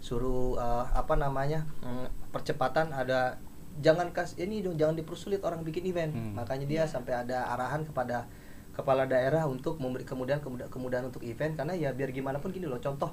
suruh 0.00 0.52
eh, 0.54 0.84
apa 0.90 1.14
namanya 1.14 1.64
mm, 1.80 2.28
percepatan 2.28 2.92
ada 2.92 3.40
jangan 3.74 4.12
kas 4.12 4.36
ini 4.36 4.60
dong 4.60 4.76
jangan 4.76 4.94
dipersulit 4.94 5.40
orang 5.40 5.60
bikin 5.60 5.82
event 5.84 6.12
Hmm. 6.12 6.32
makanya 6.34 6.64
dia 6.64 6.82
sampai 6.84 7.16
ada 7.16 7.48
arahan 7.48 7.82
kepada 7.82 8.28
kepala 8.70 9.02
daerah 9.04 9.46
untuk 9.46 9.78
memberi 9.78 10.02
kemudahan, 10.02 10.42
kemudahan 10.68 11.04
untuk 11.04 11.22
event 11.22 11.54
karena 11.54 11.72
ya 11.72 11.90
biar 11.90 12.10
gimana 12.10 12.36
pun 12.36 12.50
gini 12.50 12.66
loh 12.66 12.78
contoh 12.78 13.10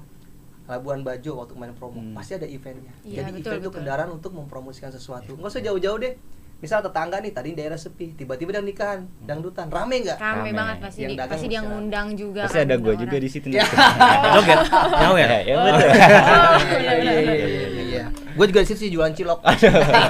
Labuan 0.64 1.00
Bajo 1.00 1.36
waktu 1.36 1.52
main 1.54 1.72
promo 1.72 1.96
Hmm. 1.96 2.12
pasti 2.12 2.34
ada 2.34 2.44
eventnya 2.44 2.92
Iya, 3.02 3.22
jadi 3.22 3.30
betul, 3.34 3.50
event 3.50 3.62
itu 3.62 3.70
kendaraan 3.72 4.10
untuk 4.10 4.30
mempromosikan 4.32 4.88
sesuatu 4.88 5.34
nggak 5.34 5.48
usah 5.48 5.60
jauh-jauh 5.60 5.98
deh 5.98 6.14
misal 6.58 6.78
tetangga 6.78 7.18
nih 7.18 7.30
tadi 7.30 7.50
daerah 7.52 7.74
sepi 7.74 8.14
tiba-tiba 8.14 8.52
ada 8.52 8.62
nikahan 8.62 9.02
dangdutan 9.20 9.66
rame 9.66 9.98
nggak 10.00 10.14
Rame, 10.16 10.38
Rame. 10.40 10.50
banget 10.54 10.76
pasti. 10.78 11.00
Yang 11.00 11.10
di- 11.12 11.26
pasti 11.26 11.46
dia 11.48 11.60
ngundang 11.60 12.08
juga. 12.14 12.40
Pasti 12.46 12.60
ada 12.60 12.76
gue 12.76 12.94
juga 12.96 13.16
di 13.16 13.26
situ. 13.26 13.46
Ya. 13.50 13.66
Joget, 14.38 14.58
nyawer. 14.70 15.26
Ya, 15.26 15.40
ya 15.42 15.54
betul. 15.58 15.90
Gue 18.32 18.46
juga 18.48 18.60
di 18.60 18.68
situ 18.68 18.78
sih 18.78 18.90
jualan 18.90 19.12
cilok 19.12 19.40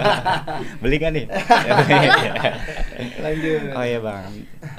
Beli 0.82 0.96
kan 0.96 1.10
nih? 1.12 1.26
lanjut 3.24 3.60
Oh 3.72 3.84
iya 3.84 3.98
bang, 3.98 4.24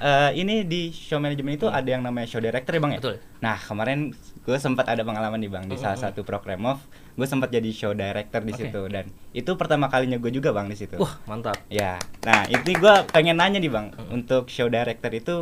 Eh, 0.03 0.31
ini 0.39 0.63
di 0.63 0.91
show 0.91 1.19
manajemen 1.19 1.55
itu 1.55 1.67
ada 1.67 1.85
yang 1.85 2.03
namanya 2.03 2.27
show 2.27 2.39
director 2.39 2.71
ya 2.71 2.81
bang 2.83 2.91
ya? 2.95 2.99
Betul. 2.99 3.15
Nah 3.39 3.55
kemarin 3.55 4.11
gue 4.43 4.57
sempat 4.57 4.87
ada 4.87 5.03
pengalaman 5.03 5.39
nih 5.39 5.51
bang 5.51 5.63
di 5.67 5.75
salah 5.75 5.95
satu 5.95 6.23
program 6.23 6.63
off, 6.67 6.83
gue 7.15 7.23
sempat 7.23 7.47
jadi 7.47 7.71
show 7.71 7.91
director 7.91 8.43
di 8.43 8.51
Oke. 8.51 8.67
situ 8.67 8.81
dan 8.91 9.07
itu 9.31 9.51
pertama 9.55 9.87
kalinya 9.87 10.19
gue 10.19 10.31
juga 10.31 10.51
bang 10.51 10.67
di 10.67 10.75
situ. 10.75 10.99
Wah, 10.99 11.19
mantap. 11.23 11.55
Ya, 11.67 11.99
nah 12.23 12.43
ini 12.45 12.71
gue 12.75 12.93
pengen 13.11 13.39
nanya 13.39 13.59
nih 13.59 13.71
bang, 13.71 13.91
untuk 14.11 14.51
show 14.51 14.67
director 14.67 15.11
itu 15.11 15.35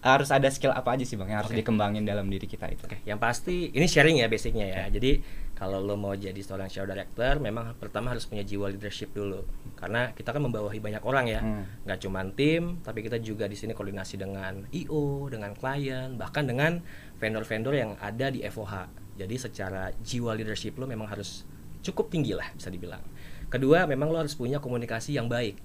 harus 0.00 0.32
ada 0.32 0.48
skill 0.48 0.72
apa 0.72 0.96
aja 0.96 1.04
sih 1.04 1.20
bang 1.20 1.28
yang 1.28 1.38
harus 1.44 1.52
Oke. 1.52 1.60
dikembangin 1.60 2.08
dalam 2.08 2.24
diri 2.32 2.48
kita 2.48 2.72
itu? 2.72 2.88
Oke, 2.88 3.04
yang 3.04 3.20
pasti 3.20 3.68
ini 3.68 3.84
sharing 3.84 4.24
ya 4.24 4.32
basicnya 4.32 4.64
ya. 4.64 4.82
Jadi 4.88 5.20
kalau 5.60 5.76
lo 5.84 5.92
mau 5.92 6.16
jadi 6.16 6.40
seorang 6.40 6.72
show 6.72 6.88
director, 6.88 7.36
memang 7.36 7.76
pertama 7.76 8.16
harus 8.16 8.24
punya 8.24 8.40
jiwa 8.40 8.72
leadership 8.72 9.12
dulu. 9.12 9.44
Karena 9.76 10.08
kita 10.16 10.32
kan 10.32 10.40
membawahi 10.40 10.80
banyak 10.80 11.04
orang 11.04 11.28
ya, 11.28 11.44
Hmm. 11.44 11.68
nggak 11.84 12.00
cuma 12.00 12.24
tim, 12.32 12.80
tapi 12.80 13.04
kita 13.04 13.20
juga 13.20 13.44
di 13.44 13.60
sini 13.60 13.76
koordinasi 13.76 14.16
dengan 14.16 14.64
IO, 14.72 15.28
dengan 15.28 15.52
klien, 15.52 16.16
bahkan 16.16 16.48
dengan 16.48 16.80
vendor-vendor 17.20 17.76
yang 17.76 17.92
ada 18.00 18.32
di 18.32 18.40
FOH. 18.40 18.88
Jadi 19.20 19.36
secara 19.36 19.92
jiwa 20.00 20.32
leadership 20.32 20.80
lo 20.80 20.88
memang 20.88 21.12
harus 21.12 21.44
cukup 21.84 22.08
tinggi 22.08 22.32
lah 22.32 22.48
bisa 22.56 22.72
dibilang. 22.72 23.04
Kedua, 23.52 23.84
memang 23.84 24.08
lo 24.08 24.16
harus 24.16 24.32
punya 24.32 24.64
komunikasi 24.64 25.20
yang 25.20 25.28
baik 25.28 25.60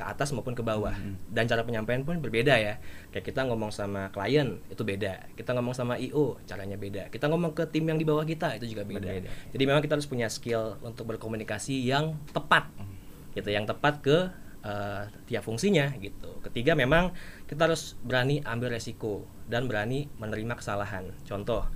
ke 0.00 0.04
atas 0.08 0.32
maupun 0.32 0.56
ke 0.56 0.64
bawah. 0.64 0.96
Mhm. 0.96 1.36
dan 1.36 1.44
cara 1.44 1.60
penyampaian 1.68 2.00
pun 2.00 2.16
berbeda 2.24 2.56
ya. 2.56 2.80
Kayak 3.12 3.24
kita 3.28 3.40
ngomong 3.44 3.68
sama 3.68 4.08
klien 4.08 4.56
itu 4.72 4.80
beda. 4.80 5.28
Kita 5.36 5.52
ngomong 5.52 5.76
sama 5.76 6.00
io 6.00 6.40
caranya 6.48 6.80
beda. 6.80 7.12
Kita 7.12 7.28
ngomong 7.28 7.52
ke 7.52 7.68
tim 7.68 7.84
yang 7.84 8.00
di 8.00 8.08
bawah 8.08 8.24
kita 8.24 8.56
itu 8.56 8.72
juga 8.72 8.88
beda. 8.88 9.04
Berbeda. 9.04 9.30
jadi 9.52 9.64
memang 9.68 9.84
kita 9.84 10.00
harus 10.00 10.08
punya 10.08 10.32
skill 10.32 10.80
untuk 10.80 11.04
berkomunikasi 11.12 11.84
yang 11.84 12.16
tepat. 12.32 12.72
Hmm. 12.80 12.96
gitu 13.30 13.46
yang 13.46 13.62
tepat 13.62 14.02
ke 14.02 14.26
eh, 14.66 15.02
tiap 15.30 15.46
fungsinya 15.46 15.94
gitu. 16.02 16.42
Ketiga 16.50 16.74
memang 16.74 17.14
kita 17.46 17.70
harus 17.70 17.94
berani 18.02 18.42
ambil 18.42 18.74
resiko 18.74 19.28
dan 19.46 19.70
berani 19.70 20.10
menerima 20.18 20.58
kesalahan. 20.58 21.14
Contoh 21.22 21.68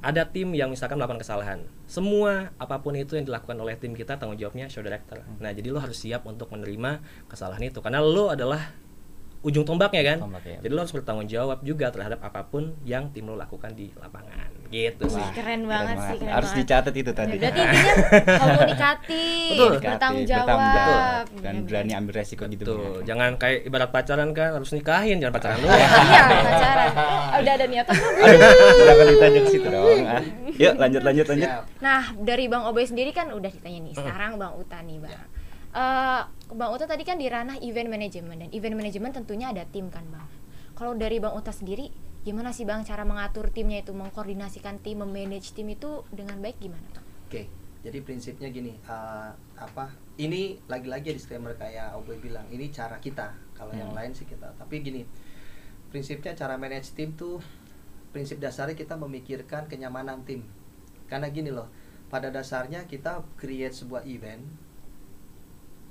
ada 0.00 0.28
tim 0.28 0.52
yang 0.56 0.72
misalkan 0.72 0.96
melakukan 0.96 1.20
kesalahan. 1.20 1.64
Semua 1.84 2.52
apa 2.56 2.80
pun 2.80 2.96
itu 2.96 3.16
yang 3.16 3.28
dilakukan 3.28 3.56
oleh 3.60 3.76
tim 3.76 3.92
kita 3.92 4.16
tanggung 4.16 4.40
jawabnya 4.40 4.72
show 4.72 4.80
director. 4.80 5.20
Nah 5.40 5.52
jadi 5.52 5.68
lo 5.68 5.80
harus 5.80 5.96
siap 5.96 6.24
untuk 6.24 6.48
menerima 6.52 7.04
kesalahan 7.28 7.68
itu. 7.68 7.84
Karena 7.84 8.00
lo 8.00 8.32
adalah 8.32 8.72
ujung 9.40 9.64
tombaknya 9.64 10.16
kan? 10.16 10.18
Tombak, 10.24 10.44
ya. 10.44 10.58
jadi 10.60 10.72
lo 10.72 10.80
harus 10.84 10.92
bertanggung 10.92 11.28
jawab 11.28 11.64
juga 11.64 11.88
terhadap 11.88 12.20
apa 12.20 12.48
pun 12.48 12.76
yang 12.84 13.08
tim 13.12 13.28
lo 13.28 13.36
lakukan 13.36 13.72
di 13.72 13.88
lapangan 13.96 14.59
gitu 14.70 15.04
sih 15.06 15.18
Wah, 15.18 15.34
Keren 15.34 15.66
banget 15.66 15.96
sih, 15.98 16.16
keren 16.16 16.30
harus 16.30 16.50
banget. 16.50 16.62
dicatat 16.62 16.94
itu 16.94 17.10
tadi. 17.10 17.34
Berarti 17.34 17.60
intinya 17.60 17.92
komunikatif, 18.42 19.50
Betul. 19.50 19.70
bertanggung 19.74 19.90
Bertanggung 19.90 20.26
jawab, 20.26 20.58
jawab, 20.70 21.24
dan 21.42 21.54
berani 21.66 21.92
ambil 21.92 22.12
resiko 22.16 22.44
gitu. 22.46 22.74
Ya. 23.02 23.12
jangan 23.12 23.30
kayak 23.34 23.58
ibarat 23.66 23.90
pacaran 23.90 24.30
kan 24.30 24.54
harus 24.54 24.70
nikahin, 24.70 25.18
jangan 25.18 25.34
pacaran 25.34 25.58
doang. 25.58 25.74
Iya, 26.06 26.22
pacaran. 26.22 26.88
Oh, 26.94 27.38
udah 27.40 27.52
ada 27.52 27.66
niatan 27.66 27.94
belum? 27.94 28.14
Aduh, 28.22 28.38
jangan 28.80 29.06
ditanya 29.06 29.40
ke 29.40 29.50
situ 29.50 29.68
dong. 29.68 30.00
Ah. 30.04 30.22
Yuk 30.54 30.74
lanjut 30.76 31.02
lanjut 31.02 31.26
lanjut. 31.26 31.50
Nah, 31.78 32.02
dari 32.16 32.44
Bang 32.46 32.64
Obe 32.64 32.82
sendiri 32.82 33.10
kan 33.10 33.26
udah 33.28 33.50
ditanya 33.50 33.78
nih. 33.82 33.94
Sekarang 33.94 34.38
Bang 34.38 34.54
Uta 34.54 34.78
nih, 34.80 34.96
Bang. 34.98 35.18
Eh, 35.70 36.20
Bang 36.50 36.70
Uta 36.70 36.84
tadi 36.84 37.02
kan 37.02 37.14
di 37.14 37.26
ranah 37.26 37.58
event 37.58 37.86
management 37.86 38.38
dan 38.38 38.50
event 38.50 38.74
management 38.74 39.12
tentunya 39.16 39.50
ada 39.50 39.66
tim 39.66 39.86
kan, 39.86 40.06
Bang. 40.06 40.26
Kalau 40.74 40.94
dari 40.94 41.18
Bang 41.18 41.34
Uta 41.34 41.50
sendiri, 41.50 41.90
gimana 42.20 42.52
sih 42.52 42.68
Bang 42.68 42.84
cara 42.84 43.08
mengatur 43.08 43.48
timnya 43.48 43.80
itu, 43.80 43.96
mengkoordinasikan 43.96 44.76
tim, 44.84 45.00
memanage 45.00 45.56
tim 45.56 45.68
itu 45.72 46.04
dengan 46.12 46.36
baik 46.44 46.60
gimana, 46.60 46.84
Bang? 46.92 47.06
Oke, 47.26 47.48
jadi 47.80 47.98
prinsipnya 48.04 48.52
gini, 48.52 48.76
eh, 48.76 49.30
apa? 49.56 49.88
Ini 50.20 50.60
lagi-lagi 50.68 51.16
disclaimer 51.16 51.56
kayak 51.56 51.96
Oboy 51.96 52.20
bilang, 52.20 52.44
ini 52.52 52.68
cara 52.68 53.00
kita. 53.00 53.32
Kalau 53.56 53.72
yang 53.72 53.92
Hmm. 53.92 53.96
lain 53.96 54.12
sih 54.12 54.28
kita. 54.28 54.52
Tapi 54.56 54.84
gini, 54.84 55.04
prinsipnya 55.88 56.36
cara 56.36 56.60
manage 56.60 56.92
tim 56.92 57.16
tuh 57.16 57.40
prinsip 58.12 58.36
dasarnya 58.42 58.76
kita 58.76 59.00
memikirkan 59.00 59.70
kenyamanan 59.70 60.20
tim. 60.28 60.44
Karena 61.08 61.30
gini 61.32 61.48
loh, 61.48 61.70
pada 62.10 62.28
dasarnya 62.28 62.84
kita 62.84 63.22
create 63.38 63.72
sebuah 63.72 64.04
event 64.04 64.42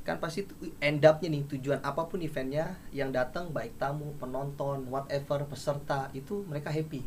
kan 0.10 0.18
pasti 0.18 0.42
end 0.82 1.06
up-nya 1.06 1.30
nih 1.30 1.46
tujuan 1.54 1.86
apa 1.86 2.10
pun 2.10 2.18
eventnya 2.26 2.74
yang 2.90 3.14
datang 3.14 3.54
baik 3.54 3.78
tamu, 3.78 4.18
penonton, 4.18 4.90
whatever, 4.90 5.46
peserta 5.46 6.10
itu 6.18 6.42
mereka 6.50 6.74
happy 6.74 7.06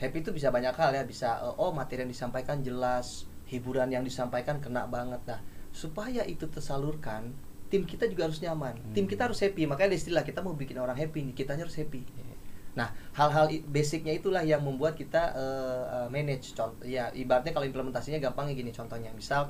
happy 0.00 0.18
itu 0.24 0.32
bisa 0.32 0.48
banyak 0.48 0.72
hal 0.72 0.90
ya 0.96 1.04
bisa 1.04 1.38
eh, 1.44 1.54
oh 1.60 1.70
materi 1.76 2.02
yang 2.02 2.10
disampaikan 2.10 2.64
jelas 2.64 3.28
hiburan 3.52 3.92
yang 3.92 4.02
disampaikan 4.02 4.58
kena 4.58 4.88
banget 4.88 5.20
nah 5.28 5.40
supaya 5.70 6.24
itu 6.24 6.48
tersalurkan 6.48 7.30
tim 7.68 7.84
kita 7.84 8.08
juga 8.08 8.26
harus 8.26 8.40
nyaman 8.40 8.80
tim 8.96 9.04
Hmm. 9.04 9.10
kita 9.12 9.28
harus 9.28 9.38
happy 9.38 9.68
makanya 9.68 9.94
ada 9.94 9.98
istilah 10.00 10.22
kita 10.24 10.40
mau 10.40 10.56
bikin 10.56 10.80
orang 10.80 10.96
happy 10.96 11.22
nih 11.28 11.34
kitanya 11.36 11.68
harus 11.68 11.76
happy 11.76 12.02
Nah, 12.72 12.88
hal-hal 13.12 13.52
basicnya 13.68 14.16
itulah 14.16 14.40
yang 14.40 14.64
membuat 14.64 14.96
kita 14.96 15.36
eh, 15.36 16.06
manage. 16.08 16.56
Contoh, 16.56 16.88
ya 16.88 17.12
ibaratnya 17.12 17.52
kalau 17.52 17.68
implementasinya 17.68 18.16
gampangnya 18.16 18.56
gini 18.56 18.72
contohnya. 18.72 19.12
Misal, 19.12 19.44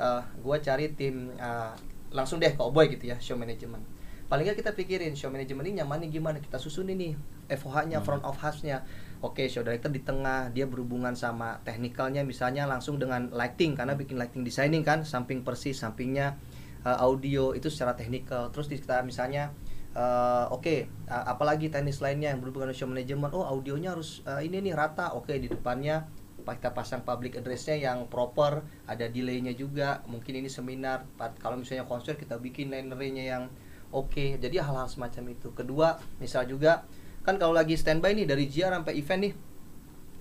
eh, 0.00 0.22
gua 0.40 0.56
cari 0.64 0.88
tim 0.96 1.36
eh, 1.36 1.72
langsung 2.10 2.38
deh 2.42 2.54
ke 2.54 2.62
Oboy 2.62 2.92
gitu 2.92 3.10
ya, 3.10 3.16
show 3.18 3.34
management. 3.34 3.82
Paling 4.26 4.42
nggak 4.42 4.58
kita 4.58 4.74
pikirin 4.74 5.14
show 5.14 5.30
management 5.30 5.70
ini 5.70 5.74
nyamannya 5.82 6.10
gimana 6.10 6.42
kita 6.42 6.58
susun 6.58 6.90
ini 6.90 7.14
FOH-nya, 7.46 8.02
front 8.02 8.26
of 8.26 8.34
house-nya. 8.42 8.82
Oke, 9.22 9.46
show 9.46 9.62
director 9.62 9.86
di 9.86 10.02
tengah, 10.02 10.50
dia 10.50 10.66
berhubungan 10.66 11.14
sama 11.14 11.62
teknikalnya 11.62 12.26
misalnya 12.26 12.66
langsung 12.66 12.98
dengan 12.98 13.30
lighting 13.30 13.78
karena 13.78 13.94
bikin 13.94 14.18
lighting 14.18 14.42
designing 14.42 14.82
kan, 14.82 15.06
samping 15.06 15.46
persis, 15.46 15.78
sampingnya 15.78 16.34
uh, 16.82 16.98
audio 17.06 17.54
itu 17.54 17.70
secara 17.70 17.94
teknikal. 17.94 18.50
Terus 18.50 18.66
di 18.66 18.82
kita 18.82 19.06
misalnya 19.06 19.54
uh, 19.94 20.50
oke, 20.50 20.90
uh, 21.06 21.24
apalagi 21.30 21.70
teknis 21.70 22.02
lainnya 22.02 22.34
yang 22.34 22.42
berhubungan 22.42 22.74
dengan 22.74 22.78
show 22.82 22.90
management. 22.90 23.30
Oh, 23.30 23.46
audionya 23.46 23.94
harus 23.94 24.26
uh, 24.26 24.42
ini 24.42 24.58
nih 24.58 24.74
rata. 24.74 25.14
Oke, 25.14 25.38
di 25.38 25.46
depannya 25.46 26.02
pa- 26.02 26.25
kita 26.54 26.70
pasang 26.70 27.02
public 27.02 27.42
address-nya 27.42 27.74
yang 27.74 28.06
proper, 28.06 28.62
ada 28.86 29.10
delay-nya 29.10 29.50
juga. 29.50 30.06
Mungkin 30.06 30.38
ini 30.38 30.46
seminar, 30.46 31.02
kalau 31.42 31.58
misalnya 31.58 31.82
konser 31.82 32.14
kita 32.14 32.38
bikin 32.38 32.70
linery-nya 32.70 33.24
yang 33.26 33.44
oke. 33.90 34.38
Jadi 34.38 34.54
hal-hal 34.54 34.86
semacam 34.86 35.34
itu. 35.34 35.50
Kedua, 35.50 35.98
misal 36.20 36.46
juga 36.46 36.86
kan 37.26 37.42
kalau 37.42 37.50
lagi 37.50 37.74
standby 37.74 38.14
nih 38.14 38.22
dari 38.22 38.46
JR 38.46 38.70
sampai 38.70 38.94
event 38.94 39.20
nih 39.26 39.34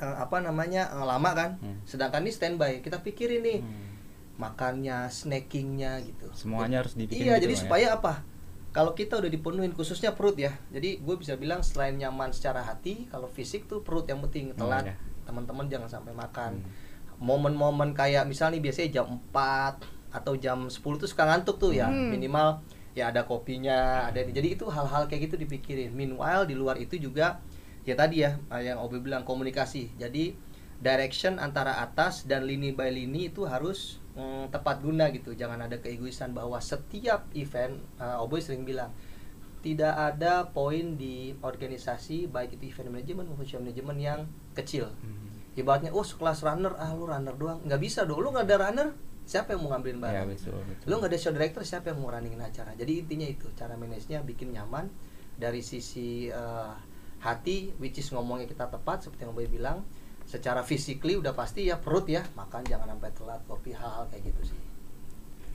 eh, 0.01 0.15
apa 0.17 0.41
namanya 0.41 0.89
eh, 0.89 1.05
lama 1.05 1.31
kan. 1.37 1.49
Hmm. 1.61 1.77
Sedangkan 1.85 2.25
ini 2.25 2.33
standby, 2.33 2.81
kita 2.81 3.05
pikirin 3.05 3.45
nih 3.45 3.59
Hmm. 3.61 3.85
makannya, 4.35 5.07
snackingnya 5.07 6.01
gitu. 6.01 6.27
Semuanya 6.33 6.81
harus 6.81 6.97
dibikin 6.97 7.23
Iya, 7.23 7.37
gitu, 7.37 7.43
jadi 7.45 7.53
ya? 7.55 7.61
supaya 7.61 7.87
apa? 7.93 8.13
Kalau 8.73 8.91
kita 8.91 9.15
udah 9.15 9.31
dipenuhin 9.31 9.71
khususnya 9.71 10.11
perut 10.11 10.35
ya. 10.35 10.51
Jadi 10.67 10.99
gue 10.99 11.15
bisa 11.15 11.39
bilang 11.39 11.63
selain 11.63 11.95
nyaman 11.95 12.35
secara 12.35 12.59
hati, 12.59 13.07
kalau 13.07 13.31
fisik 13.31 13.71
tuh 13.71 13.79
perut 13.79 14.03
yang 14.03 14.19
penting. 14.27 14.51
Telat, 14.51 14.91
iya. 14.91 14.95
Teman-teman 15.25 15.65
jangan 15.67 15.89
sampai 15.89 16.13
makan. 16.13 16.61
Hmm. 16.61 16.71
Momen-momen 17.19 17.91
kayak 17.91 18.29
misalnya 18.29 18.59
nih 18.59 18.63
biasanya 18.69 18.89
jam 19.01 19.07
4 19.33 20.15
atau 20.15 20.33
jam 20.39 20.71
10 20.71 20.79
tuh 20.79 21.09
suka 21.09 21.27
ngantuk 21.27 21.59
tuh 21.59 21.75
ya. 21.75 21.89
Hmm. 21.89 22.13
Minimal 22.13 22.63
ya 22.95 23.11
ada 23.11 23.27
kopinya, 23.27 24.07
ada 24.07 24.23
jadi 24.23 24.55
itu 24.55 24.69
hal-hal 24.71 25.11
kayak 25.11 25.31
gitu 25.31 25.35
dipikirin. 25.35 25.91
Meanwhile 25.91 26.47
di 26.47 26.55
luar 26.55 26.79
itu 26.79 26.95
juga 26.95 27.43
ya 27.83 27.93
tadi 27.93 28.23
ya 28.23 28.39
yang 28.61 28.79
Obi 28.79 29.03
bilang 29.03 29.27
komunikasi. 29.27 29.99
Jadi 29.99 30.37
direction 30.79 31.39
antara 31.39 31.79
atas 31.79 32.27
dan 32.27 32.43
lini 32.47 32.75
by 32.75 32.91
lini 32.91 33.31
itu 33.31 33.47
harus 33.47 33.99
mm, 34.15 34.51
tepat 34.51 34.79
guna 34.79 35.11
gitu. 35.11 35.35
Jangan 35.35 35.67
ada 35.67 35.79
keegoisan 35.79 36.31
bahwa 36.31 36.59
setiap 36.59 37.27
event 37.35 37.79
uh, 37.99 38.23
Oboy 38.23 38.39
sering 38.39 38.63
bilang 38.63 38.91
tidak 39.65 39.97
ada 39.97 40.45
poin 40.53 40.93
di 40.93 41.33
organisasi 41.41 42.29
baik 42.29 42.61
itu 42.61 42.69
event 42.69 43.01
management 43.01 43.33
maupun 43.33 43.45
show 43.49 43.57
management 43.57 43.97
yang 43.97 44.19
kecil. 44.55 44.87
Hmm. 44.89 45.27
Ibaratnya 45.59 45.91
oh 45.91 46.03
sekelas 46.03 46.43
runner 46.43 46.73
ah 46.79 46.91
lu 46.95 47.05
runner 47.07 47.35
doang. 47.35 47.59
Nggak 47.63 47.79
bisa 47.83 48.07
dong. 48.07 48.23
Lu 48.23 48.31
nggak 48.31 48.47
ada 48.47 48.57
runner 48.67 48.87
siapa 49.25 49.57
yang 49.57 49.65
mau 49.65 49.73
ngambilin 49.73 49.97
Ya, 49.97 50.03
barang 50.05 50.27
betul, 50.37 50.59
betul. 50.69 50.85
lu 50.85 50.93
nggak 51.01 51.11
ada 51.11 51.19
show 51.19 51.33
director 51.33 51.61
siapa 51.65 51.85
yang 51.91 51.97
mau 51.99 52.09
runningin 52.13 52.41
acara? 52.41 52.71
Jadi 52.77 52.91
intinya 53.01 53.27
itu 53.27 53.49
cara 53.57 53.73
manage-nya 53.75 54.23
bikin 54.23 54.55
nyaman. 54.55 54.87
Dari 55.35 55.59
sisi 55.59 56.31
eh, 56.31 56.73
hati 57.19 57.75
which 57.81 57.99
is 57.99 58.07
ngomongnya 58.15 58.47
kita 58.47 58.71
tepat 58.71 59.03
seperti 59.03 59.27
yang 59.27 59.35
Boy 59.35 59.51
bilang 59.51 59.83
secara 60.25 60.63
physically 60.63 61.19
udah 61.19 61.35
pasti 61.35 61.67
ya 61.67 61.75
perut 61.81 62.07
ya. 62.07 62.23
Makan 62.39 62.63
jangan 62.65 62.95
sampai 62.95 63.11
telat 63.11 63.41
kopi 63.45 63.75
hal-hal 63.75 64.07
kayak 64.07 64.31
gitu 64.31 64.55
sih 64.55 64.74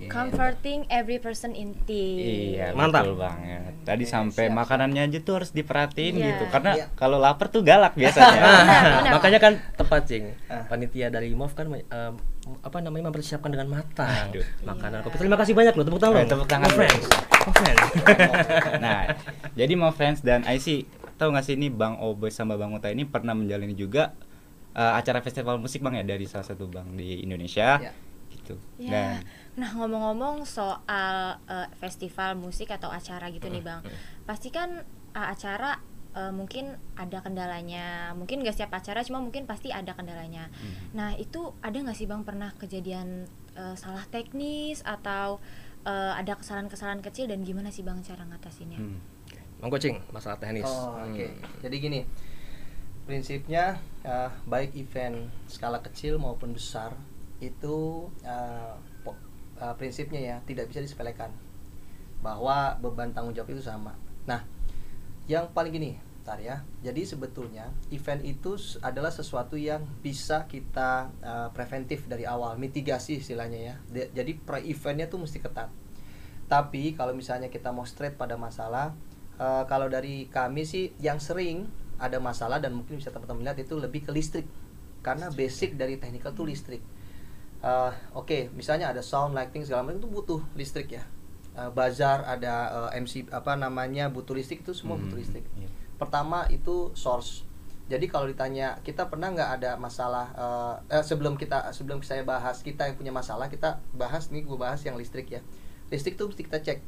Iya. 0.00 0.08
Comforting 0.08 0.88
every 0.88 1.20
person 1.20 1.52
in 1.52 1.76
team. 1.84 2.56
Iya, 2.56 2.72
Mantap. 2.72 3.04
betul 3.04 3.20
banget. 3.20 3.72
Tadi 3.84 4.04
Oke, 4.04 4.08
sampai 4.08 4.44
siap, 4.48 4.56
makanannya 4.56 5.02
aja 5.04 5.18
tuh 5.20 5.34
harus 5.36 5.52
diperhatiin 5.52 6.14
Iya. 6.16 6.26
gitu. 6.32 6.44
Karena 6.48 6.72
Iya. 6.72 6.86
kalau 6.96 7.20
lapar 7.20 7.52
tuh 7.52 7.60
galak 7.60 7.92
biasanya. 7.92 8.32
Benar, 8.40 8.64
benar. 8.96 9.12
Makanya 9.14 9.38
kan 9.38 9.52
tepat 9.76 10.02
cing. 10.08 10.24
Ah. 10.48 10.64
Panitia 10.64 11.12
dari 11.12 11.30
MOV 11.30 11.52
kan 11.52 11.66
em, 11.68 12.14
apa 12.58 12.78
namanya 12.80 13.12
mempersiapkan 13.12 13.52
dengan 13.52 13.68
matang 13.70 14.32
Aduh. 14.32 14.40
makanan 14.64 14.98
Iya. 14.98 15.04
kopi. 15.04 15.16
Terima 15.20 15.36
kasih 15.36 15.52
banyak 15.52 15.74
loh 15.76 15.84
tepuk 15.84 16.00
tangan. 16.00 16.16
Eh, 16.16 16.26
tepuk 16.26 16.48
tangan 16.48 16.64
My 16.64 16.72
friends. 16.74 17.04
My 17.04 17.52
friends. 17.52 17.84
nah, 18.84 19.00
jadi 19.52 19.72
mau 19.76 19.92
fans 19.92 20.24
dan 20.24 20.40
IC 20.42 20.88
tahu 21.14 21.28
nggak 21.30 21.44
sih 21.44 21.54
ini 21.54 21.68
Bang 21.68 22.00
Oboy 22.00 22.32
sama 22.32 22.56
Bang 22.56 22.72
Uta 22.72 22.88
ini 22.88 23.04
pernah 23.04 23.36
menjalani 23.36 23.76
juga 23.76 24.16
eh, 24.70 24.92
acara 24.96 25.20
festival 25.20 25.60
musik 25.60 25.84
Bang 25.84 25.92
ya 25.92 26.02
dari 26.02 26.24
salah 26.24 26.46
satu 26.46 26.64
bank 26.64 26.94
di 26.94 27.20
Indonesia. 27.20 27.76
Ya. 27.76 27.92
Gitu. 28.30 28.54
Ya. 28.78 28.88
Dan 28.88 29.10
Nah, 29.60 29.76
ngomong-ngomong 29.76 30.48
soal 30.48 31.16
eh, 31.44 31.68
festival 31.76 32.32
musik 32.34 32.72
atau 32.72 32.88
acara 32.88 33.28
gitu 33.28 33.46
nih, 33.46 33.60
Bang. 33.60 33.84
Pasti 34.24 34.48
kan 34.48 34.80
eh, 35.12 35.26
acara 35.28 35.76
eh, 36.16 36.32
mungkin 36.32 36.72
ada 36.96 37.20
kendalanya. 37.20 38.16
Mungkin 38.16 38.40
gak 38.40 38.56
setiap 38.56 38.72
acara, 38.74 39.04
cuma 39.04 39.20
mungkin 39.20 39.44
pasti 39.44 39.68
ada 39.68 39.92
kendalanya. 39.92 40.48
Hmm. 40.50 40.96
Nah, 40.96 41.10
itu 41.14 41.52
ada 41.60 41.76
nggak 41.76 41.92
sih, 41.92 42.08
Bang, 42.08 42.24
pernah 42.24 42.56
kejadian 42.56 43.28
eh, 43.52 43.76
salah 43.76 44.08
teknis 44.08 44.80
atau 44.80 45.38
eh, 45.84 46.12
ada 46.16 46.40
kesalahan-kesalahan 46.40 47.04
kecil 47.04 47.28
dan 47.28 47.44
gimana 47.44 47.68
sih, 47.68 47.84
Bang, 47.84 48.00
cara 48.00 48.24
ngatasinnya? 48.24 48.80
hmm. 48.80 48.98
Monggo 49.60 49.76
cing, 49.76 50.00
masalah 50.08 50.40
teknis. 50.40 50.64
Oh, 50.64 50.96
Hmm. 50.96 51.12
oke. 51.12 51.26
Jadi 51.60 51.76
gini, 51.76 52.00
prinsipnya 53.04 53.76
eh, 54.00 54.30
baik 54.48 54.72
event 54.72 55.28
skala 55.46 55.84
kecil 55.84 56.16
maupun 56.16 56.56
besar 56.56 56.96
itu 57.40 58.08
eh, 58.24 58.74
eh, 59.60 59.74
prinsipnya 59.76 60.20
ya 60.20 60.36
tidak 60.48 60.72
bisa 60.72 60.80
disepelekan 60.80 61.30
bahwa 62.20 62.76
beban 62.80 63.12
tanggung 63.12 63.32
jawab 63.32 63.52
itu 63.52 63.64
sama. 63.64 63.96
Nah, 64.28 64.44
yang 65.24 65.48
paling 65.56 65.72
gini, 65.72 65.96
tar 66.20 66.36
ya. 66.40 66.60
Jadi 66.84 67.08
sebetulnya 67.08 67.72
event 67.88 68.20
itu 68.24 68.56
adalah 68.84 69.08
sesuatu 69.08 69.56
yang 69.56 69.84
bisa 70.04 70.44
kita 70.48 71.08
eh, 71.24 71.48
preventif 71.56 72.04
dari 72.08 72.28
awal, 72.28 72.60
mitigasi 72.60 73.20
istilahnya 73.20 73.60
ya. 73.60 73.74
De- 73.88 74.10
Jadi 74.12 74.36
pre 74.36 74.60
eventnya 74.64 75.08
tuh 75.08 75.20
mesti 75.24 75.40
ketat. 75.40 75.72
Tapi 76.50 76.98
kalau 76.98 77.14
misalnya 77.14 77.46
kita 77.48 77.70
mau 77.70 77.86
straight 77.86 78.18
pada 78.20 78.36
masalah, 78.36 78.92
eh, 79.40 79.64
kalau 79.70 79.88
dari 79.88 80.28
kami 80.28 80.68
sih 80.68 80.92
yang 81.00 81.22
sering 81.22 81.64
ada 82.00 82.16
masalah 82.16 82.60
dan 82.60 82.72
mungkin 82.76 82.96
bisa 82.96 83.12
teman-teman 83.12 83.44
lihat 83.52 83.60
itu 83.60 83.76
lebih 83.76 84.04
ke 84.08 84.12
listrik. 84.12 84.44
Karena 85.00 85.32
basic 85.32 85.80
dari 85.80 85.96
technical 85.96 86.36
tuh 86.36 86.44
listrik. 86.44 86.84
Eh, 87.60 87.92
Oke, 88.16 88.48
misalnya 88.56 88.88
ada 88.88 89.04
sound, 89.04 89.36
lighting 89.36 89.62
segala 89.68 89.84
macam 89.84 90.00
itu 90.00 90.08
butuh 90.08 90.40
listrik 90.56 90.88
ya. 90.96 91.04
Eh, 91.58 91.70
bazar 91.76 92.24
ada 92.24 92.54
eh, 92.88 93.00
MC 93.02 93.28
apa 93.28 93.52
namanya 93.58 94.08
butuh 94.08 94.32
listrik 94.32 94.64
itu 94.64 94.72
semua 94.72 94.96
butuh 94.96 95.16
Hmm, 95.18 95.24
listrik. 95.24 95.44
iya. 95.60 95.68
Pertama 96.00 96.48
itu 96.48 96.88
source. 96.96 97.44
Jadi 97.90 98.06
kalau 98.06 98.30
ditanya 98.30 98.78
kita 98.86 99.10
pernah 99.10 99.28
nggak 99.34 99.50
ada 99.60 99.70
masalah 99.76 100.26
eh, 100.32 100.74
eh, 100.96 101.04
sebelum 101.04 101.36
kita 101.36 101.68
sebelum 101.76 102.00
saya 102.00 102.24
bahas 102.24 102.64
kita 102.64 102.88
yang 102.88 102.96
punya 102.96 103.12
masalah 103.12 103.52
kita 103.52 103.82
bahas 103.92 104.30
nih 104.32 104.46
gue 104.46 104.56
bahas 104.56 104.80
yang 104.86 104.96
listrik 104.96 105.28
ya. 105.28 105.40
Listrik 105.92 106.16
tuh 106.16 106.30
mesti 106.32 106.42
kita 106.48 106.58
cek 106.64 106.78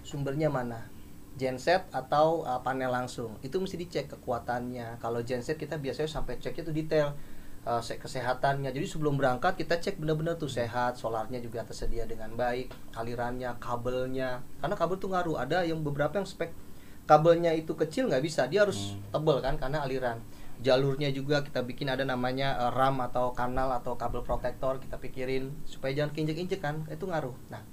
sumbernya 0.00 0.48
mana 0.48 0.88
genset 1.36 1.86
atau 1.94 2.42
uh, 2.42 2.60
panel 2.60 2.90
langsung 2.90 3.38
itu 3.40 3.56
mesti 3.56 3.76
dicek 3.78 4.12
kekuatannya 4.12 4.98
kalau 4.98 5.20
genset 5.24 5.56
kita 5.56 5.78
biasanya 5.78 6.10
sampai 6.10 6.36
ceknya 6.36 6.62
tuh 6.66 6.74
detail 6.74 7.08
uh, 7.62 7.78
se- 7.78 7.96
kesehatannya 7.96 8.68
jadi 8.68 8.86
sebelum 8.86 9.14
berangkat 9.14 9.56
kita 9.56 9.76
cek 9.76 9.96
benar-benar 9.96 10.36
tuh 10.36 10.48
sehat 10.48 10.94
solarnya 10.94 11.38
juga 11.38 11.60
tersedia 11.62 12.04
dengan 12.04 12.32
baik 12.32 12.68
alirannya 12.94 13.56
kabelnya 13.58 14.40
karena 14.58 14.74
kabel 14.74 14.96
tuh 14.96 15.10
ngaruh 15.10 15.36
ada 15.36 15.62
yang 15.62 15.80
beberapa 15.80 16.14
yang 16.14 16.24
spek 16.24 16.52
kabelnya 17.04 17.50
itu 17.50 17.74
kecil 17.74 18.06
nggak 18.06 18.22
bisa 18.22 18.46
dia 18.46 18.62
harus 18.62 18.94
Hmm. 18.94 19.02
tebel 19.12 19.38
kan 19.40 19.56
karena 19.56 19.80
aliran 19.80 20.18
jalurnya 20.60 21.08
juga 21.08 21.40
kita 21.40 21.64
bikin 21.64 21.88
ada 21.88 22.04
namanya 22.04 22.52
uh, 22.58 22.70
RAM 22.70 23.00
atau 23.02 23.32
kanal 23.32 23.72
atau 23.72 23.96
kabel 23.96 24.20
protektor 24.20 24.76
kita 24.76 24.96
pikirin 24.96 25.48
supaya 25.64 25.92
jangan 25.94 26.12
keinjek-injek 26.12 26.60
kan 26.60 26.84
itu 26.86 27.02
ngaruh 27.02 27.32
nah 27.48 27.64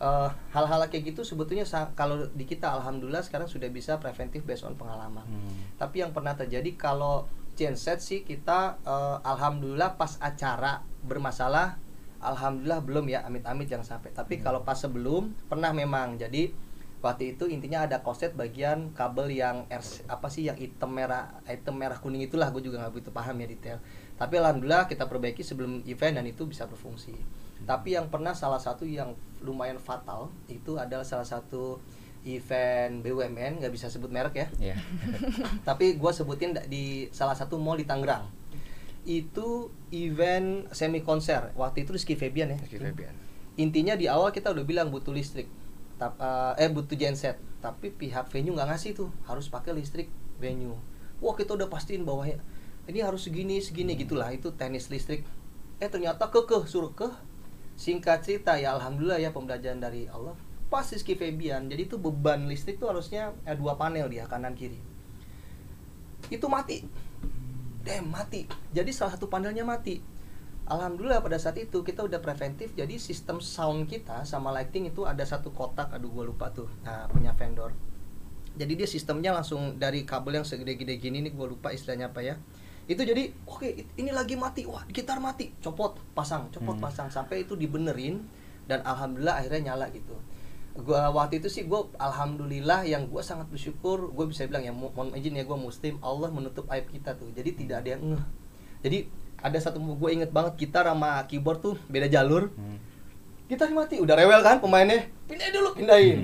eh, 0.00 0.28
hal-hal 0.50 0.80
kayak 0.88 1.12
gitu 1.12 1.20
sebetulnya 1.22 1.62
sa- 1.62 1.92
kalau 1.92 2.24
di 2.32 2.42
kita 2.42 2.72
alhamdulillah 2.72 3.20
sekarang 3.20 3.44
sudah 3.44 3.68
bisa 3.68 4.00
preventif 4.00 4.40
based 4.42 4.64
on 4.64 4.72
pengalaman. 4.72 5.20
Hmm. 5.22 5.52
Tapi 5.76 6.00
yang 6.00 6.10
pernah 6.10 6.32
terjadi 6.32 6.72
kalau 6.72 7.28
genset 7.58 8.00
sih 8.00 8.22
kita 8.26 8.80
eh, 8.84 9.18
alhamdulillah 9.24 9.96
pas 9.96 10.18
acara 10.20 10.82
bermasalah 11.04 11.80
alhamdulillah 12.20 12.84
belum 12.84 13.04
ya 13.08 13.24
amit-amit 13.24 13.66
jangan 13.66 13.98
sampai. 13.98 14.12
Tapi 14.12 14.38
kalau 14.44 14.62
pas 14.62 14.76
sebelum 14.76 15.32
pernah 15.48 15.72
memang. 15.72 16.20
Jadi 16.20 16.52
waktu 17.00 17.36
itu 17.36 17.48
intinya 17.48 17.88
ada 17.88 18.04
koset 18.04 18.36
bagian 18.36 18.92
kabel 18.92 19.32
yang 19.32 19.64
RC 19.72 20.04
apa 20.04 20.28
sih 20.28 20.44
yang 20.44 20.56
hitam 20.60 20.92
merah 20.92 21.32
hitam 21.48 21.80
merah 21.80 21.96
kuning 21.96 22.28
itulah 22.28 22.52
gue 22.52 22.60
juga 22.60 22.76
nggak 22.84 22.92
begitu 22.92 23.10
paham 23.10 23.36
ya 23.40 23.46
detail. 23.48 23.78
Tapi 24.20 24.36
alhamdulillah 24.36 24.84
kita 24.84 25.08
perbaiki 25.08 25.40
sebelum 25.40 25.80
event 25.88 26.20
dan 26.20 26.28
itu 26.28 26.44
bisa 26.44 26.68
berfungsi. 26.68 27.16
Tapi 27.64 27.96
yang 27.96 28.12
pernah 28.12 28.36
salah 28.36 28.60
satu 28.60 28.84
yang 28.84 29.16
lumayan 29.40 29.80
fatal 29.80 30.28
itu 30.52 30.76
adalah 30.76 31.04
salah 31.04 31.24
satu 31.24 31.80
event 32.24 33.00
BUMN 33.00 33.64
nggak 33.64 33.72
bisa 33.72 33.88
sebut 33.88 34.12
merek 34.12 34.34
ya. 34.36 34.46
Iya. 34.60 34.76
tapi 35.68 35.96
gue 35.96 36.12
sebutin 36.12 36.52
di 36.68 37.08
salah 37.14 37.36
satu 37.36 37.56
mall 37.56 37.80
di 37.80 37.88
Tangerang. 37.88 38.28
Itu 39.08 39.72
event 39.88 40.68
semi 40.76 41.00
konser 41.00 41.56
waktu 41.56 41.88
itu 41.88 41.96
Rizky 41.96 42.14
Febian 42.16 42.52
ya. 42.52 42.58
Rizky 42.60 42.80
Febian. 42.80 43.14
intinya 43.60 43.92
di 43.92 44.08
awal 44.08 44.32
kita 44.32 44.52
udah 44.52 44.64
bilang 44.64 44.88
butuh 44.88 45.12
listrik. 45.12 45.48
Tap- 46.00 46.16
eh 46.56 46.64
eh, 46.64 46.70
butuh 46.72 46.96
genset 46.96 47.36
tapi 47.60 47.92
pihak 47.92 48.32
venue 48.32 48.56
nggak 48.56 48.68
ngasih 48.72 48.96
tuh. 48.96 49.08
Harus 49.28 49.48
pakai 49.48 49.76
listrik 49.76 50.08
venue. 50.40 50.76
Wah 51.20 51.36
kita 51.36 51.56
udah 51.56 51.68
pastiin 51.68 52.08
bahwa 52.08 52.24
ini 52.88 53.00
harus 53.04 53.24
segini 53.28 53.60
segini 53.60 53.96
gitulah. 53.96 54.32
Itu 54.32 54.56
teknis 54.56 54.88
listrik. 54.88 55.24
Eh 55.80 55.88
ternyata 55.88 56.28
kekeh 56.28 56.64
suruh 56.68 56.92
ke 56.92 57.08
singkat 57.80 58.20
cerita 58.20 58.60
ya 58.60 58.76
alhamdulillah 58.76 59.16
ya 59.16 59.32
pembelajaran 59.32 59.80
dari 59.80 60.04
Allah 60.12 60.36
pas 60.70 60.86
Rizky 60.86 61.18
Febian. 61.18 61.66
Jadi 61.66 61.90
itu 61.90 61.98
beban 61.98 62.46
listrik 62.46 62.78
tuh 62.78 62.94
harusnya 62.94 63.34
eh, 63.42 63.58
dua 63.58 63.74
panel 63.74 64.06
dia 64.06 64.30
kanan 64.30 64.54
kiri. 64.54 64.78
Itu 66.30 66.46
mati. 66.46 66.86
Damn 67.82 68.06
mati. 68.08 68.46
Jadi 68.70 68.94
salah 68.94 69.18
satu 69.18 69.26
panelnya 69.26 69.66
mati. 69.66 69.98
Alhamdulillah 70.70 71.18
pada 71.18 71.34
saat 71.42 71.58
itu 71.58 71.82
kita 71.82 72.06
udah 72.06 72.22
preventif. 72.22 72.70
Jadi 72.78 73.02
sistem 73.02 73.42
sound 73.42 73.90
kita 73.90 74.22
sama 74.22 74.54
lighting 74.54 74.94
itu 74.94 75.02
ada 75.02 75.26
satu 75.26 75.50
kotak. 75.50 75.90
Aduh 75.90 76.14
gue 76.14 76.30
lupa 76.30 76.54
tuh. 76.54 76.70
Nah, 76.86 77.10
punya 77.10 77.34
vendor. 77.34 77.74
Jadi 78.54 78.78
dia 78.78 78.86
sistemnya 78.86 79.34
langsung 79.34 79.82
dari 79.82 80.06
kabel 80.06 80.38
yang 80.38 80.46
segede-gede 80.46 81.02
gini 81.02 81.26
nih 81.26 81.34
gue 81.34 81.46
lupa 81.50 81.74
istilahnya 81.74 82.14
apa 82.14 82.22
ya. 82.22 82.38
Itu 82.86 83.02
jadi 83.02 83.34
oke 83.50 83.98
ini 83.98 84.14
lagi 84.14 84.38
mati. 84.38 84.70
Wah 84.70 84.86
gitar 84.86 85.18
mati. 85.18 85.50
Copot 85.58 85.98
pasang 86.14 86.46
copot 86.54 86.78
Hmm. 86.78 86.84
pasang. 86.86 87.08
Sampai 87.10 87.42
itu 87.42 87.58
dibenerin 87.58 88.22
dan 88.70 88.86
alhamdulillah 88.86 89.42
akhirnya 89.42 89.74
nyala 89.74 89.90
gitu 89.90 90.14
gua 90.70 91.10
waktu 91.10 91.42
itu 91.42 91.50
sih 91.50 91.66
gue 91.66 91.80
alhamdulillah 91.98 92.86
yang 92.86 93.10
gue 93.10 93.18
sangat 93.20 93.50
bersyukur 93.50 94.14
gue 94.14 94.26
bisa 94.30 94.46
bilang 94.46 94.62
ya 94.62 94.70
mo- 94.70 94.94
mohon 94.94 95.10
izin 95.12 95.34
ya 95.34 95.42
gue 95.42 95.58
muslim 95.58 95.98
Allah 96.00 96.30
menutup 96.30 96.70
aib 96.70 96.86
kita 96.88 97.18
tuh. 97.18 97.26
Jadi 97.34 97.58
tidak 97.58 97.82
ada 97.82 97.88
yang 97.98 98.02
ngeh. 98.14 98.24
Jadi 98.80 98.98
ada 99.40 99.58
satu 99.58 99.80
gue 99.80 100.10
inget 100.12 100.30
banget 100.30 100.54
gitar 100.56 100.86
sama 100.86 101.26
keyboard 101.26 101.58
tuh 101.60 101.74
beda 101.90 102.06
jalur. 102.06 102.54
Hmm. 102.54 102.78
gitar 103.50 103.66
mati 103.74 103.98
udah 103.98 104.14
rewel 104.14 104.38
kan 104.46 104.62
pemainnya? 104.62 105.10
Pindahin 105.26 105.50
dulu 105.50 105.74
pindahin. 105.74 106.18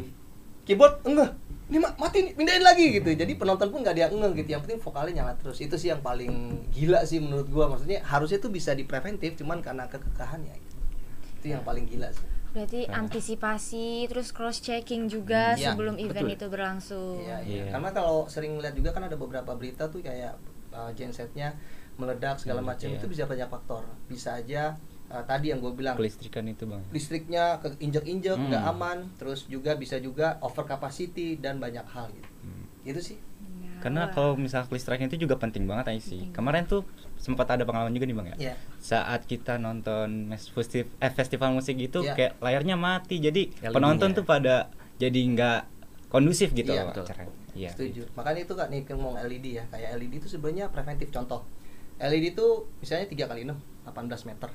Keyboard 0.63 1.03
enggak 1.03 1.35
ini 1.67 1.83
ma- 1.83 1.99
mati 1.99 2.23
nih 2.23 2.33
pindahin 2.39 2.63
lagi 2.63 2.87
gitu. 2.95 3.11
Jadi 3.11 3.35
penonton 3.35 3.75
pun 3.75 3.83
nggak 3.83 3.99
ada 3.99 4.03
yang 4.07 4.15
enggak 4.15 4.33
gitu 4.39 4.49
yang 4.55 4.63
penting 4.63 4.79
vokalnya 4.79 5.27
nyala 5.27 5.35
terus. 5.35 5.59
Itu 5.59 5.75
sih 5.75 5.91
yang 5.91 5.99
paling 5.99 6.31
gila 6.71 7.03
sih 7.03 7.19
menurut 7.19 7.51
gua. 7.51 7.67
Maksudnya 7.67 7.99
harusnya 8.07 8.39
itu 8.39 8.47
bisa 8.47 8.71
dipreventif 8.73 9.35
cuman 9.43 9.59
karena 9.59 9.91
kekekahannya 9.91 10.55
gitu. 10.55 10.75
itu 11.43 11.47
yang 11.51 11.67
paling 11.67 11.91
gila 11.91 12.07
sih 12.15 12.36
Berarti 12.57 12.89
Nah. 12.89 13.05
antisipasi 13.05 13.87
terus 14.09 14.33
cross 14.33 14.59
checking 14.59 15.07
juga 15.07 15.53
Hmm, 15.53 15.61
iya, 15.61 15.67
sebelum 15.69 15.95
event 16.01 16.25
betul. 16.25 16.37
itu 16.41 16.47
berlangsung. 16.49 17.21
Iya, 17.21 17.39
iya. 17.45 17.57
Iya. 17.61 17.71
Karena 17.71 17.91
kalau 17.93 18.25
sering 18.27 18.57
lihat 18.57 18.73
juga 18.73 18.91
kan 18.91 19.05
ada 19.05 19.13
beberapa 19.15 19.53
berita 19.53 19.85
tuh 19.87 20.01
kayak 20.01 20.41
uh, 20.73 20.89
gensetnya 20.91 21.53
meledak 21.95 22.37
segala 22.37 22.61
Hmm, 22.61 22.73
macam 22.73 22.89
iya. 22.89 22.97
itu 22.97 23.07
bisa 23.07 23.25
banyak 23.25 23.45
faktor. 23.47 23.85
Bisa 24.07 24.35
aja 24.35 24.73
uh, 25.07 25.21
tadi 25.23 25.53
yang 25.53 25.61
gue 25.61 25.69
bilang 25.71 25.95
Kelistrikan 25.95 26.45
itu 26.47 26.65
bang. 26.65 26.81
listriknya 26.91 27.61
keinjek-injek 27.61 28.35
nggak 28.35 28.63
Hmm. 28.63 28.73
aman, 28.73 28.99
terus 29.15 29.45
juga 29.45 29.77
bisa 29.77 29.97
juga 29.99 30.41
over 30.41 30.65
capacity 30.65 31.37
dan 31.37 31.61
banyak 31.61 31.85
hal 31.87 32.09
gitu. 32.09 32.31
Hmm. 32.41 32.65
Itu 32.83 33.01
sih. 33.05 33.21
Ya, 33.77 33.83
Karena 33.83 34.03
kalau 34.09 34.35
misalnya 34.35 34.67
kelistrikan 34.67 35.07
itu 35.07 35.21
juga 35.21 35.37
penting 35.37 35.65
banget 35.65 35.93
aja 35.93 36.03
sih. 36.03 36.33
Kemarin 36.33 36.65
tuh 36.65 36.83
sempat 37.17 37.45
ada 37.47 37.63
pengalaman 37.63 37.93
juga 37.93 38.05
nih 38.05 38.17
bang 38.17 38.27
ya. 38.27 38.37
Iya. 38.39 38.55
Saat 38.77 39.25
kita 39.25 39.57
nonton 39.57 40.33
festiv- 40.51 40.89
eh, 40.97 41.11
festival 41.11 41.53
musik 41.53 41.77
gitu, 41.77 42.01
Iya. 42.01 42.15
kayak 42.15 42.33
layarnya 42.41 42.75
mati, 42.75 43.19
jadi 43.19 43.53
LED-nya. 43.53 43.71
penonton 43.71 44.09
tuh 44.13 44.25
pada 44.25 44.73
jadi 44.97 45.21
nggak 45.29 45.61
kondusif 46.09 46.51
gitu 46.51 46.73
Iya, 46.73 46.89
loh 46.89 46.97
acaranya. 46.97 47.35
Iya. 47.53 47.71
Setuju. 47.73 48.09
Makanya 48.15 48.41
itu 48.43 48.55
kan 48.55 48.69
nih 48.69 48.83
ngomong 48.87 49.17
LED 49.19 49.47
ya. 49.55 49.65
Kayak 49.69 49.97
LED 49.97 50.13
itu 50.19 50.29
sebenarnya 50.31 50.69
preventif 50.69 51.09
contoh. 51.09 51.45
LED 51.97 52.33
itu 52.33 52.47
misalnya 52.81 53.07
3 53.07 53.25
kali 53.27 53.45
6, 53.45 53.57
18 53.85 54.25
meter. 54.25 54.51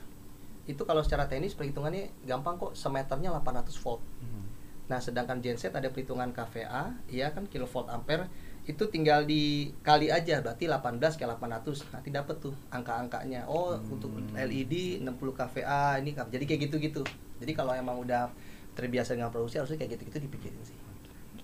Itu 0.63 0.85
kalau 0.85 1.01
secara 1.01 1.25
teknis 1.25 1.53
perhitungannya 1.53 2.13
gampang 2.23 2.57
kok, 2.57 2.73
semeternya 2.73 3.33
800 3.33 3.73
volt. 3.77 4.01
Hmm. 4.21 4.45
Nah, 4.85 4.99
sedangkan 4.99 5.41
genset 5.41 5.71
ada 5.71 5.87
perhitungan 5.87 6.29
KVA, 6.29 6.93
iya 7.07 7.31
kan 7.31 7.47
kilovolt 7.47 7.87
ampere, 7.87 8.27
itu 8.71 8.83
tinggal 8.87 9.23
dikali 9.23 10.07
aja 10.07 10.39
berarti 10.39 10.65
18 10.65 10.97
ke 11.13 11.23
800. 11.23 11.91
Nanti 11.91 12.09
dapat 12.09 12.35
tuh 12.37 12.55
angka-angkanya. 12.69 13.45
Oh, 13.45 13.73
Hmm. 13.73 13.91
untuk 13.91 14.09
LED 14.31 14.73
60 14.99 15.11
KVA 15.31 15.97
ini 15.97 16.11
kan. 16.11 16.25
Jadi 16.25 16.43
kayak 16.45 16.61
gitu-gitu. 16.65 17.03
Jadi 17.37 17.51
kalau 17.51 17.71
emang 17.71 17.97
udah 17.97 18.31
terbiasa 18.71 19.13
dengan 19.13 19.27
produksi 19.27 19.57
harusnya 19.57 19.75
kayak 19.75 19.95
gitu-gitu 19.95 20.17
dipikirin 20.21 20.61
sih. 20.61 20.77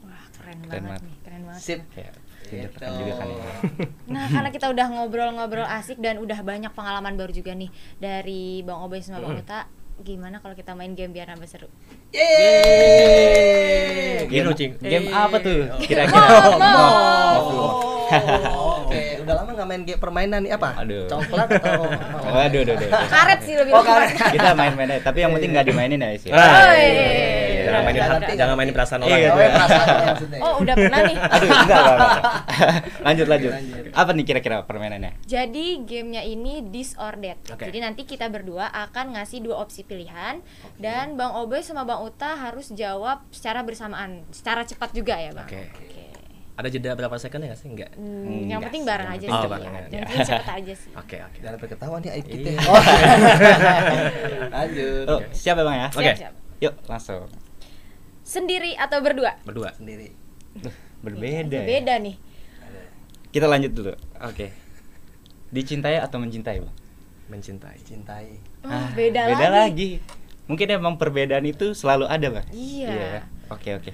Wah, 0.02 0.24
keren, 0.34 0.58
Keren 0.62 0.72
banget 0.80 0.84
banget. 0.88 1.02
nih, 1.04 1.16
keren 1.22 1.42
banget. 1.44 1.62
Sip. 1.62 1.82
Kayak 1.92 2.16
Gitu. 2.48 2.80
juga 2.80 3.13
kan 3.13 3.28
ya. 3.28 3.44
Nah, 4.08 4.26
karena 4.30 4.50
kita 4.50 4.72
udah 4.72 4.88
ngobrol-ngobrol 4.90 5.68
asik 5.68 6.00
dan 6.00 6.16
udah 6.18 6.40
banyak 6.42 6.72
pengalaman 6.72 7.13
baru 7.13 7.30
juga 7.30 7.52
nih 7.52 7.68
dari 7.98 8.63
Bang 8.63 8.80
Obey 8.80 9.04
sama 9.04 9.20
Bang 9.20 9.36
Hmm. 9.36 9.44
Uta. 9.44 9.68
Gimana 9.97 10.38
kalau 10.38 10.53
kita 10.53 10.71
main 10.71 10.93
game 10.93 11.10
biar 11.10 11.27
nambah 11.27 11.49
seru? 11.49 11.67
Yeay! 12.13 13.38
Game, 14.27 14.53
game 14.77 15.07
Eh. 15.07 15.13
apa 15.13 15.38
tuh? 15.39 15.65
Oh. 15.67 15.79
Kira-kira. 15.79 16.27
Oh, 18.07 18.88
Oke, 18.88 19.19
udah 19.19 19.33
lama 19.36 19.51
nggak 19.51 19.67
main 19.67 19.83
game 19.83 19.99
permainan 19.99 20.39
nih 20.39 20.55
apa? 20.55 20.79
Aduh. 20.79 21.12
Congklak 21.12 21.49
atau? 21.51 21.83
Waduh, 22.25 22.60
aduh, 22.63 22.73
aduh. 22.77 22.88
Karet 22.88 23.39
sih 23.43 23.53
lebih 23.60 23.75
Oh, 23.75 23.83
karet. 23.83 24.15
Kita 24.15 24.55
main-main 24.55 24.88
aja, 24.89 25.01
tapi 25.03 25.27
yang 25.27 25.36
penting 25.36 25.51
nggak 25.51 25.67
dimainin 25.67 25.99
ya 25.99 26.15
sih. 26.15 26.31
Ah, 26.31 26.39
Oh, 26.39 26.71
iya, 26.71 26.88
iya, 27.67 27.75
iya, 27.75 27.82
iya, 27.82 27.84
iya. 27.84 27.84
iya. 27.84 27.84
Jangan 27.84 27.84
mainin 27.84 27.99
Nggak 27.99 28.15
hati, 28.15 28.34
jangan 28.39 28.56
mainin 28.56 28.73
perasaan 28.73 28.99
Iya, 29.01 29.08
orang. 29.08 29.19
iya. 29.19 29.30
Oh, 29.30 29.39
ya, 29.39 29.49
maksudnya. 30.08 30.39
Oh, 30.39 30.53
udah 30.63 30.75
pernah 30.75 30.99
nih. 31.03 31.17
Aduh, 31.36 31.47
enggak, 31.47 31.63
enggak, 31.63 31.97
enggak. 31.97 32.21
lanjut, 33.06 33.27
lanjut. 33.27 33.51
Apa 33.91 34.10
nih 34.15 34.25
kira-kira 34.25 34.58
permainannya? 34.63 35.12
Jadi 35.27 35.65
gamenya 35.84 36.23
ini 36.23 36.53
that. 36.71 37.38
Oke. 37.51 37.63
Jadi 37.67 37.77
nanti 37.84 38.01
kita 38.08 38.32
berdua 38.32 38.71
akan 38.71 39.19
ngasih 39.19 39.43
dua 39.43 39.60
opsi 39.62 39.84
pilihan 39.84 40.39
dan 40.80 41.19
Bang 41.19 41.36
Obey 41.36 41.62
sama 41.62 41.84
Bang 41.84 42.03
Uta 42.06 42.38
harus 42.38 42.71
jawab 42.71 43.25
secara 43.34 43.62
bersamaan, 43.62 44.23
secara 44.32 44.63
cepat 44.63 44.93
juga 44.95 45.19
ya 45.19 45.34
Bang. 45.36 45.47
Oke. 45.49 45.62
Oke. 45.75 46.03
Ada 46.58 46.73
jeda 46.73 46.97
berapa 46.97 47.13
second 47.21 47.45
ya 47.45 47.53
sih? 47.53 47.69
Enggak. 47.69 47.93
Hmm, 47.93 48.49
yang 48.49 48.58
penting 48.65 48.82
bareng 48.82 49.13
aja 49.13 49.25
sih. 49.30 49.30
Oh, 49.30 49.45
ya. 49.45 49.49
bareng 49.49 49.73
aja. 49.77 49.97
cepet 50.25 50.49
aja 50.49 50.73
sih. 50.73 50.91
Oke, 50.97 51.17
oke. 51.21 51.38
Jangan 51.38 51.53
sampai 51.53 51.69
ketahuan 51.69 51.99
nih 52.01 52.12
aib 52.17 52.25
kita. 52.25 52.49
Iya. 52.49 52.62
Lanjut. 54.58 55.06
Oh, 55.06 55.19
siap 55.30 55.56
ya 55.62 55.63
Bang 55.63 55.77
ya? 55.77 55.88
Oke. 55.93 56.13
Yuk, 56.58 56.73
langsung. 56.89 57.30
Sendiri 58.28 58.76
atau 58.76 59.00
berdua? 59.00 59.40
Berdua. 59.48 59.72
Sendiri. 59.72 60.12
Berbeda. 61.06 61.56
ya. 61.56 61.63
Beda 61.63 61.96
nih. 61.96 62.16
Kita 63.32 63.48
lanjut 63.48 63.72
dulu. 63.72 63.94
Oke. 64.20 64.52
Dicintai 65.48 65.96
atau 65.96 66.20
mencintai, 66.20 66.60
Bang? 66.60 66.76
Mencintai. 67.32 67.80
Cintai. 67.80 68.36
Oh, 68.63 68.72
Ah, 68.72 68.92
beda, 68.92 69.32
beda 69.32 69.48
lagi. 69.48 69.56
lagi. 69.56 69.90
Mungkin 70.48 70.68
emang 70.68 70.96
perbedaan 70.96 71.44
itu 71.44 71.72
selalu 71.72 72.04
ada, 72.04 72.28
Bang. 72.28 72.48
Iya. 72.52 72.92
ya? 72.92 73.22
Oke, 73.48 73.72
oke. 73.74 73.92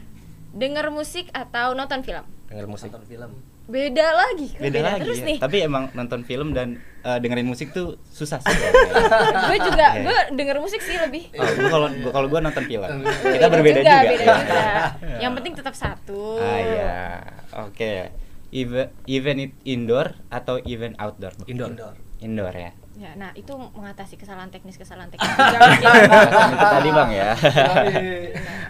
Dengar 0.54 0.89
musik 0.89 1.30
atau 1.30 1.78
nonton 1.78 2.02
film? 2.02 2.26
Dengar 2.50 2.65
musik. 2.65 2.89
Nonton 2.89 3.06
film. 3.06 3.32
Beda 3.63 4.08
lagi. 4.12 4.52
Kok 4.52 4.60
Beda, 4.60 4.80
lagi. 4.84 5.02
terus 5.02 5.19
ya. 5.19 5.26
nih. 5.26 5.38
Tapi 5.39 5.58
emang 5.62 5.88
nonton 5.91 6.21
film 6.21 6.52
dan 6.52 6.76
eh, 6.99 7.17
dengerin 7.17 7.47
musik 7.47 7.71
tuh 7.71 7.95
susah 8.06 8.38
sih. 8.38 8.52
gue 9.47 9.58
juga, 9.62 9.88
Iya. 9.93 10.04
gue 10.04 10.17
denger 10.36 10.58
musik 10.60 10.80
sih 10.80 10.95
lebih. 10.95 11.32
Oh, 11.34 11.47
kalau 11.69 11.88
gua 11.93 12.12
kalau 12.12 12.28
gua 12.28 12.39
nonton 12.41 12.63
film. 12.63 12.84
Kita 12.84 13.23
Beda 13.23 13.47
berbeda 13.47 13.80
juga. 13.80 13.95
Beda 14.02 14.13
Ya. 14.19 14.36
juga. 14.36 14.63
Yang 15.19 15.32
penting 15.39 15.54
tetap 15.56 15.76
satu. 15.76 16.38
Ah 16.38 16.60
iya. 16.60 16.95
Oke. 17.63 18.12
Event 18.52 18.91
event 19.08 19.39
it 19.41 19.54
indoor 19.63 20.13
atau 20.28 20.60
event 20.62 20.93
outdoor? 20.97 21.34
Indoor. 21.45 21.71
Indoor. 21.71 21.95
Indoor 22.19 22.54
ya. 22.54 22.71
Ya, 22.93 23.10
nah 23.17 23.34
itu 23.34 23.49
mengatasi 23.49 24.15
kesalahan 24.15 24.47
teknis 24.47 24.78
kesalahan 24.78 25.10
teknis. 25.10 25.26
Jangan 25.34 25.71
gitu, 25.73 25.89
itu 26.54 26.67
tadi 26.69 26.89
Bang 26.93 27.10
ya. 27.10 27.34
Nah, 27.34 28.69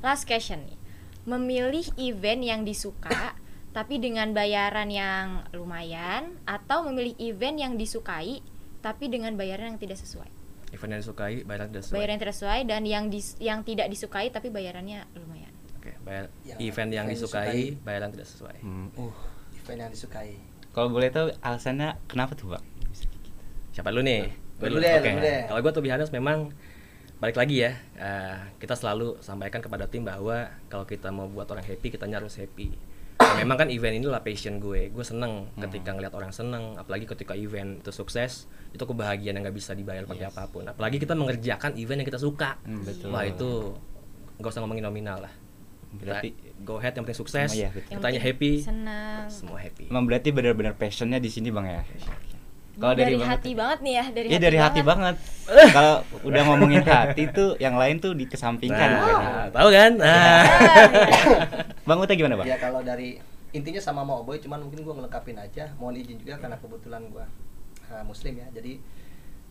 last 0.00 0.24
question 0.24 0.64
nih. 0.64 0.78
Memilih 1.26 1.84
event 2.00 2.40
yang 2.40 2.60
disuka 2.64 3.36
tapi 3.70 3.96
dengan 3.96 4.32
bayaran 4.32 4.88
yang 4.88 5.26
lumayan 5.52 6.34
atau 6.44 6.82
memilih 6.82 7.14
event 7.18 7.56
yang 7.56 7.72
disukai 7.74 8.40
tapi 8.78 9.06
dengan 9.06 9.34
bayaran 9.34 9.74
yang 9.74 9.80
tidak 9.80 9.98
sesuai. 9.98 10.30
Event 10.70 10.90
yang 10.94 11.00
disukai, 11.00 11.34
bayaran 11.42 11.66
tidak 11.68 11.82
sesuai. 11.82 11.96
Bayaran 11.96 12.12
yang 12.12 12.22
tidak 12.22 12.36
sesuai 12.36 12.60
dan 12.64 12.82
yang 12.84 13.04
dis- 13.08 13.38
yang 13.38 13.60
tidak 13.62 13.86
disukai 13.88 14.28
tapi 14.28 14.48
bayarannya 14.48 15.04
lumayan. 15.14 15.52
Oke, 15.78 15.94
bayar 16.02 16.28
Yang- 16.44 16.58
event 16.62 16.90
yang 16.90 16.96
yang 17.00 17.06
disukai, 17.08 17.48
disukai. 17.48 17.84
bayaran 17.84 18.08
tidak 18.10 18.28
sesuai. 18.28 18.56
Hmm, 18.60 18.88
uh, 18.96 19.14
Event 19.54 19.78
yang 19.80 19.90
disukai. 19.90 20.30
kalau 20.68 20.88
boleh 20.88 21.08
tahu 21.08 21.32
alasannya 21.40 21.96
kenapa 22.06 22.32
tuh, 22.34 22.54
Bang? 22.54 22.64
Siapa 23.72 23.88
dulu 23.90 24.02
nih? 24.02 24.30
Gua 24.58 24.68
dulu 24.68 24.80
deh, 24.80 24.94
lu 24.94 25.20
deh. 25.22 25.40
Kalau 25.46 25.60
gue 25.60 25.72
tuh 25.72 25.82
Bihanes 25.82 26.10
memang 26.10 26.50
balik 27.18 27.34
lagi 27.34 27.62
ya. 27.62 27.72
eh, 27.94 28.38
kita 28.58 28.74
selalu 28.74 29.18
sampaikan 29.18 29.58
kepada 29.58 29.86
tim 29.86 30.02
bahwa 30.02 30.50
kalau 30.66 30.82
kita 30.82 31.10
mau 31.10 31.26
buat 31.26 31.46
orang 31.46 31.62
happy, 31.62 31.90
kita 31.90 32.06
harus 32.06 32.34
happy. 32.34 32.74
Dan 33.18 33.36
memang 33.36 33.56
kan 33.56 33.68
event 33.68 33.92
ini 33.92 34.04
adalah 34.04 34.22
passion 34.22 34.56
gue. 34.56 34.88
Gue 34.88 35.02
seneng 35.02 35.50
ketika 35.56 35.90
ngeliat 35.90 36.14
orang 36.14 36.30
seneng, 36.30 36.74
apalagi 36.74 37.04
ketika 37.04 37.34
event 37.34 37.82
itu 37.82 37.90
sukses, 37.90 38.46
itu 38.68 38.80
kebahagiaan 38.80 39.34
yang 39.34 39.44
nggak 39.44 39.54
bisa 39.54 39.74
dibayar 39.74 40.02
pakai 40.04 40.24
Yes. 40.24 40.32
apa 40.32 40.42
pun. 40.46 40.64
Apalagi 40.64 40.96
kita 40.96 41.12
mengerjakan 41.12 41.74
event 41.74 41.98
yang 42.00 42.08
kita 42.08 42.18
suka. 42.18 42.56
Hmm, 42.62 42.82
betul. 42.82 43.10
Wah 43.10 43.22
itu 43.22 43.74
nggak 44.36 44.48
usah 44.48 44.60
ngomongin 44.62 44.84
nominal 44.84 45.18
lah. 45.20 45.34
Berarti 45.88 46.30
Kita 46.30 46.62
go 46.62 46.76
ahead 46.76 46.92
yang 46.92 47.02
penting 47.02 47.16
sukses, 47.16 47.48
Oh, 47.48 47.56
iya, 47.56 47.72
betul. 47.72 47.90
Yang 47.90 48.00
penting 48.02 48.22
happy, 48.22 48.52
Senang. 48.60 49.24
semua 49.26 49.58
happy. 49.58 49.84
emang 49.88 50.04
berarti 50.04 50.28
benar-benar 50.30 50.76
passionnya 50.76 51.16
di 51.16 51.26
sini, 51.26 51.48
Bang 51.48 51.64
ya. 51.64 51.80
Kalau 52.78 52.94
dari, 52.94 53.18
Bang 53.18 53.26
hati 53.26 53.50
banget 53.58 53.78
nih 53.82 53.94
ya, 53.98 54.04
dari 54.14 54.26
Iya 54.30 54.38
dari 54.38 54.58
hati 54.62 54.80
banget. 54.86 55.16
Kalau 55.74 55.94
udah 56.22 56.42
ngomongin 56.46 56.86
hati 56.86 57.26
tuh 57.34 57.58
yang 57.58 57.74
lain 57.74 57.98
tuh 57.98 58.14
dikesampingkan. 58.14 58.88
Nah, 58.88 59.02
pokoknya. 59.02 59.50
tahu 59.50 59.68
kan? 59.74 59.92
Nah. 59.98 60.42
Bang 61.90 61.98
Uta 61.98 62.14
gimana, 62.14 62.38
Bang? 62.38 62.46
Ya 62.46 62.56
kalau 62.62 62.80
dari 62.86 63.18
intinya 63.52 63.80
sama 63.80 64.04
mau 64.04 64.20
boy 64.28 64.36
cuman 64.38 64.60
mungkin 64.60 64.84
gue 64.84 64.94
ngelengkapin 64.94 65.40
aja 65.40 65.72
mohon 65.80 65.96
izin 65.96 66.20
juga 66.20 66.36
karena 66.36 66.60
kebetulan 66.60 67.08
gue 67.08 67.24
uh, 67.88 68.04
muslim 68.04 68.36
ya 68.36 68.46
jadi 68.52 68.76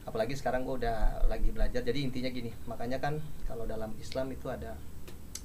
apalagi 0.06 0.38
sekarang 0.38 0.64
gue 0.64 0.86
udah 0.86 1.26
lagi 1.26 1.50
belajar 1.50 1.82
jadi 1.82 2.00
intinya 2.06 2.30
gini 2.30 2.54
makanya 2.70 3.02
kan 3.02 3.18
kalau 3.50 3.66
dalam 3.66 3.92
Islam 3.98 4.30
itu 4.30 4.48
ada 4.54 4.78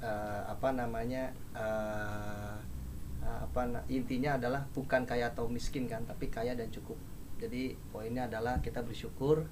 uh, 0.04 0.52
apa 0.52 0.68
namanya 0.76 1.32
uh, 1.56 2.60
uh, 3.24 3.38
apa 3.48 3.88
intinya 3.88 4.36
adalah 4.36 4.68
bukan 4.76 5.08
kaya 5.08 5.32
atau 5.32 5.48
miskin 5.48 5.88
kan 5.88 6.04
tapi 6.04 6.28
kaya 6.28 6.52
dan 6.52 6.68
cukup 6.68 7.00
jadi 7.42 7.74
poinnya 7.90 8.30
adalah 8.30 8.62
kita 8.62 8.86
bersyukur 8.86 9.42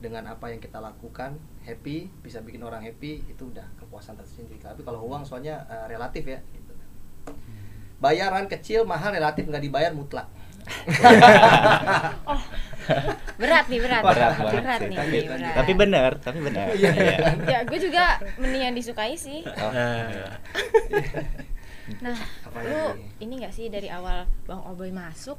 dengan 0.00 0.24
apa 0.32 0.48
yang 0.48 0.64
kita 0.64 0.80
lakukan. 0.80 1.36
Happy 1.60 2.08
bisa 2.24 2.40
bikin 2.40 2.64
orang 2.64 2.80
happy 2.80 3.20
itu 3.28 3.52
udah 3.52 3.64
kepuasan 3.76 4.16
tersendiri 4.16 4.56
tapi 4.60 4.80
kalau 4.80 5.04
uang 5.04 5.28
soalnya 5.28 5.68
uh, 5.68 5.84
relatif 5.84 6.24
ya 6.24 6.40
gitu. 6.56 6.72
Bayaran 8.00 8.48
kecil 8.48 8.88
mahal 8.88 9.12
relatif 9.12 9.44
nggak 9.44 9.60
dibayar 9.60 9.92
mutlak. 9.92 10.28
Berat 13.40 13.64
nih 13.68 13.80
berat. 13.80 14.02
Berat 14.04 14.32
berat. 14.40 14.80
Sih. 14.80 14.88
nih 14.88 14.96
tapi, 14.96 15.18
berat. 15.28 15.54
tapi 15.56 15.72
benar 15.76 16.10
tapi 16.20 16.38
benar. 16.40 16.66
Iya. 16.72 16.92
ya 17.44 17.58
gue 17.68 17.78
juga 17.80 18.20
mendingan 18.40 18.72
disukai 18.72 19.16
sih. 19.20 19.44
Oh, 19.44 19.72
Nah, 22.00 22.16
nah 22.16 22.18
Apa 22.48 22.58
lu 22.64 22.96
ini 23.20 23.44
gak 23.44 23.52
sih 23.52 23.68
dari 23.68 23.92
awal 23.92 24.24
bang 24.48 24.60
Oboy 24.64 24.88
masuk? 24.88 25.36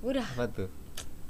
Gue 0.00 0.16
udah 0.16 0.24
apa 0.24 0.48
tuh 0.48 0.85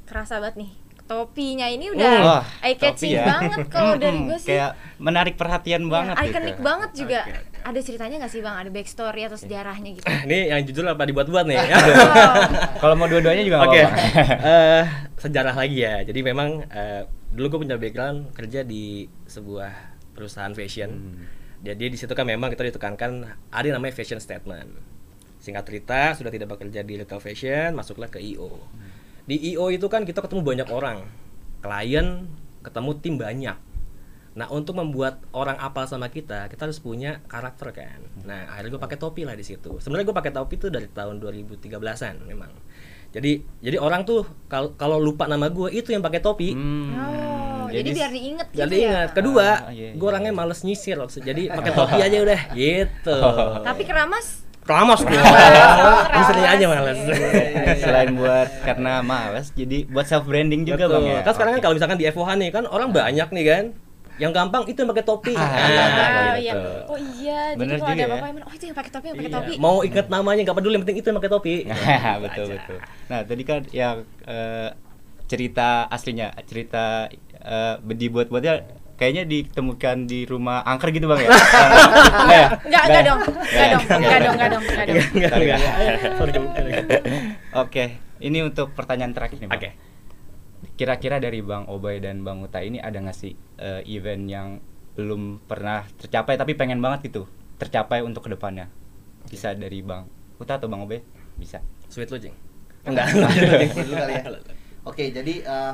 kerasa 0.06 0.38
banget 0.38 0.56
nih 0.58 0.70
topinya 1.06 1.70
ini 1.70 1.86
Wah, 1.86 1.94
udah 1.94 2.42
eye 2.66 2.74
topi 2.74 2.82
catching 2.82 3.14
ya. 3.14 3.24
banget 3.24 3.58
kalau 3.70 3.94
dari 3.94 4.18
Mm-mm, 4.18 4.26
gue 4.26 4.38
sih 4.42 4.48
kayak 4.50 4.70
menarik 4.98 5.38
perhatian 5.38 5.82
Ya, 5.82 5.90
banget 5.92 6.14
ikonik 6.18 6.50
gitu. 6.50 6.62
banget 6.66 6.90
juga 6.98 7.20
Oke, 7.22 7.30
oke. 7.30 7.58
ada 7.62 7.78
ceritanya 7.78 8.16
gak 8.18 8.32
sih 8.34 8.40
bang 8.42 8.56
ada 8.58 8.70
backstory 8.74 9.22
atau 9.22 9.38
sejarahnya 9.38 9.90
gitu 9.94 10.06
ini 10.26 10.38
yang 10.50 10.60
jujur 10.66 10.82
apa 10.82 11.06
dibuat-buat 11.06 11.46
nih? 11.46 11.58
Oh, 11.62 11.66
kalau 12.82 12.94
mau 12.98 13.06
dua-duanya 13.06 13.46
juga 13.46 13.62
Oke, 13.62 13.86
apa-apa 13.86 14.02
eh, 14.50 14.82
sejarah 15.16 15.54
lagi 15.54 15.78
ya. 15.78 16.02
Jadi 16.02 16.20
memang 16.22 16.66
eh, 16.66 17.06
dulu 17.30 17.54
gue 17.54 17.58
punya 17.62 17.78
background 17.78 18.34
kerja 18.34 18.66
di 18.66 19.06
sebuah 19.26 19.70
perusahaan 20.10 20.50
fashion. 20.52 20.90
Hmm. 20.90 21.22
Jadi 21.62 21.86
di 21.86 21.96
situ 21.96 22.10
kan 22.12 22.26
memang 22.26 22.50
kita 22.50 22.66
ditekankan 22.66 23.10
ada 23.48 23.62
yang 23.62 23.78
namanya 23.78 23.94
fashion 23.94 24.18
statement. 24.18 24.74
Singkat 25.38 25.62
cerita 25.62 26.00
sudah 26.18 26.34
tidak 26.34 26.50
bekerja 26.50 26.82
di 26.82 26.98
retail 26.98 27.22
fashion, 27.22 27.78
masuklah 27.78 28.10
ke 28.10 28.18
IO. 28.18 28.58
Di 29.26 29.36
IO 29.52 29.68
itu 29.68 29.86
kan 29.86 30.06
kita 30.06 30.22
ketemu 30.22 30.42
banyak 30.42 30.68
orang, 30.70 31.02
klien, 31.58 32.30
ketemu 32.62 32.90
tim 32.98 33.14
banyak. 33.18 33.58
Nah 34.36 34.46
untuk 34.52 34.76
membuat 34.76 35.24
orang 35.32 35.56
apal 35.56 35.88
sama 35.88 36.06
kita, 36.06 36.46
kita 36.46 36.68
harus 36.68 36.78
punya 36.78 37.24
karakter 37.26 37.72
kan. 37.72 38.00
Nah 38.22 38.46
akhirnya 38.52 38.78
gue 38.78 38.82
pakai 38.82 38.98
topi 39.00 39.26
lah 39.26 39.34
di 39.34 39.42
situ. 39.42 39.80
Sebenarnya 39.80 40.06
gue 40.06 40.16
pakai 40.16 40.30
topi 40.30 40.54
itu 40.56 40.68
dari 40.70 40.86
tahun 40.86 41.18
2013an 41.18 42.22
memang. 42.22 42.52
Jadi 43.10 43.40
jadi 43.64 43.80
orang 43.80 44.04
tuh 44.04 44.28
kalau 44.46 44.76
kalau 44.76 45.00
lupa 45.00 45.24
nama 45.26 45.48
gue 45.48 45.72
itu 45.72 45.90
yang 45.90 46.04
pakai 46.04 46.20
topi. 46.22 46.52
Hmm, 46.54 46.92
Oh, 47.66 47.74
jadi, 47.74 47.98
biar 47.98 48.12
diinget 48.14 48.46
gitu 48.54 48.60
Jadi 48.62 48.76
ya 48.78 48.86
ingat. 48.86 49.08
Kedua, 49.10 49.46
Ah, 49.66 49.74
iya, 49.74 49.90
gue 49.90 49.98
iya. 49.98 50.10
orangnya 50.14 50.30
males 50.30 50.62
nyisir 50.62 50.94
loh. 50.94 51.10
Jadi 51.10 51.50
pakai 51.50 51.72
topi 51.74 51.98
aja 51.98 52.18
udah 52.22 52.40
gitu. 52.54 53.18
tapi 53.66 53.82
keramas 53.82 54.45
Keramas 54.66 55.00
gue. 55.00 55.14
Nyisirnya 56.08 56.48
aja 56.50 56.64
males. 56.68 56.98
selain 57.76 58.10
buat 58.12 58.48
karena 58.60 58.98
males 59.00 59.50
jadi 59.50 59.86
buat 59.86 60.04
self 60.04 60.24
branding 60.24 60.62
juga 60.62 60.84
Betul. 60.84 60.94
bang 60.96 61.04
ya 61.08 61.20
Kan 61.22 61.32
sekarang 61.32 61.52
kan 61.54 61.62
kalau 61.62 61.74
misalkan 61.74 61.96
di 61.96 62.06
FOH 62.06 62.28
nih 62.36 62.50
kan 62.50 62.64
orang 62.66 62.90
banyak 62.90 63.28
nih 63.30 63.44
kan. 63.46 63.64
Yang 64.16 64.32
gampang 64.32 64.64
itu 64.64 64.78
yang 64.80 64.90
pakai 64.90 65.04
topi. 65.04 65.34
Ah, 65.34 65.44
Nah, 65.44 65.60
Oh, 66.26 66.34
gitu. 66.34 66.40
iya. 66.40 66.52
oh 66.88 66.98
iya 66.98 67.40
jadi 67.52 67.60
Bener 67.60 67.76
kalau 67.76 67.86
ada 67.86 68.00
juga 68.00 68.16
ya. 68.16 68.32
oh 68.40 68.52
itu 68.52 68.64
yang 68.64 68.74
pakai 68.74 68.90
topi 68.90 69.06
yang 69.06 69.16
pakai 69.16 69.28
Iya. 69.28 69.36
topi 69.38 69.52
Mau 69.56 69.76
inget 69.80 70.06
namanya 70.08 70.40
nggak 70.40 70.56
peduli 70.56 70.72
yang 70.72 70.82
penting 70.82 70.98
itu 70.98 71.06
yang 71.06 71.18
pakai 71.20 71.30
topi. 71.30 71.54
betul 72.24 72.44
Aja. 72.44 72.54
betul 72.56 72.78
nah 73.06 73.20
tadi 73.22 73.42
kan 73.44 73.60
yang 73.70 73.96
eh, 74.24 74.68
cerita 75.26 75.68
aslinya 75.86 76.32
cerita 76.42 77.12
eh, 77.36 77.74
dibuat-buatnya 77.78 78.54
kayaknya 78.96 79.28
ditemukan 79.28 80.08
di 80.08 80.24
rumah 80.24 80.64
angker 80.64 80.88
gitu 80.90 81.04
bang 81.06 81.28
ya 81.28 81.28
Nggak? 82.26 82.46
Enggak, 82.66 82.82
enggak 82.88 83.02
dong. 83.04 83.20
ya? 83.20 83.28
Enggak 83.28 83.68
dong, 83.70 83.82
enggak 83.86 84.18
dong, 84.18 84.34
enggak 84.34 84.48
dong, 84.50 84.62
enggak 84.64 84.86
dong. 84.88 85.04
Enggak, 85.14 85.32
bukan. 85.36 85.60
Oke, 87.56 87.84
ini 88.20 88.38
untuk 88.42 88.72
pertanyaan 88.72 89.12
terakhir 89.12 89.38
nih, 89.40 89.48
Bang. 89.48 89.60
Oke. 89.60 89.70
Kira-kira 90.76 91.16
dari 91.20 91.40
Bang 91.44 91.68
Obay 91.68 92.00
dan 92.00 92.24
Bang 92.24 92.40
Uta 92.44 92.60
ini 92.64 92.80
ada 92.80 92.96
nggak 92.96 93.16
sih 93.16 93.32
eh, 93.60 93.80
event 93.86 94.24
yang 94.26 94.48
belum 94.96 95.44
pernah 95.44 95.84
tercapai 96.00 96.40
tapi 96.40 96.56
pengen 96.56 96.80
banget 96.80 97.12
gitu 97.12 97.28
tercapai 97.60 98.00
untuk 98.00 98.24
ke 98.24 98.32
depannya? 98.32 98.68
Bisa 99.28 99.52
dari 99.52 99.80
Bang 99.84 100.08
Uta 100.40 100.56
atau 100.56 100.68
Bang 100.68 100.84
Obay? 100.84 101.00
Bisa. 101.36 101.60
Sweet 101.92 102.08
Jing. 102.18 102.34
Enggak. 102.88 103.12
Dulu 103.12 103.94
kali 103.94 104.14
ya. 104.16 104.24
Oke, 104.86 105.04
jadi 105.10 105.34
eh, 105.42 105.72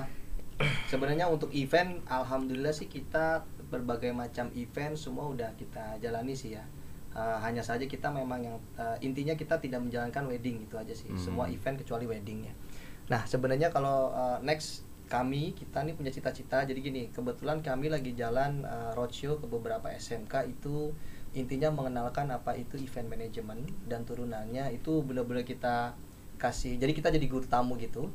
sebenarnya 0.90 1.28
untuk 1.28 1.50
event, 1.54 2.02
alhamdulillah 2.08 2.74
sih 2.74 2.86
kita 2.90 3.44
berbagai 3.72 4.12
macam 4.12 4.52
event 4.52 4.94
semua 4.96 5.32
udah 5.32 5.52
kita 5.56 5.98
jalani 5.98 6.36
sih 6.36 6.56
ya. 6.56 6.64
Eh, 7.12 7.38
hanya 7.44 7.60
saja 7.60 7.84
kita 7.84 8.08
memang 8.08 8.40
yang 8.40 8.56
eh, 8.80 8.96
intinya 9.04 9.36
kita 9.36 9.60
tidak 9.60 9.84
menjalankan 9.84 10.24
wedding 10.28 10.64
itu 10.64 10.74
aja 10.76 10.92
sih. 10.92 11.12
Hmm. 11.12 11.20
Semua 11.20 11.44
event 11.48 11.76
kecuali 11.80 12.08
weddingnya. 12.08 12.52
Nah, 13.12 13.24
sebenarnya 13.28 13.68
kalau 13.68 14.12
eh, 14.12 14.38
next 14.44 14.88
kami 15.12 15.52
kita 15.52 15.84
nih 15.84 15.92
punya 15.92 16.08
cita-cita. 16.08 16.64
Jadi 16.64 16.80
gini, 16.80 17.02
kebetulan 17.12 17.60
kami 17.60 17.92
lagi 17.92 18.16
jalan 18.16 18.64
eh, 18.64 18.90
roadshow 18.96 19.36
ke 19.36 19.44
beberapa 19.44 19.92
SMK 19.92 20.48
itu 20.48 20.96
intinya 21.32 21.72
mengenalkan 21.72 22.28
apa 22.28 22.56
itu 22.56 22.76
event 22.76 23.08
management 23.08 23.64
dan 23.88 24.04
turunannya 24.04 24.72
itu 24.72 25.04
benar-benar 25.04 25.44
kita 25.44 25.96
kasih. 26.40 26.80
Jadi 26.80 26.92
kita 26.96 27.08
jadi 27.12 27.26
guru 27.28 27.44
tamu 27.44 27.76
gitu. 27.76 28.08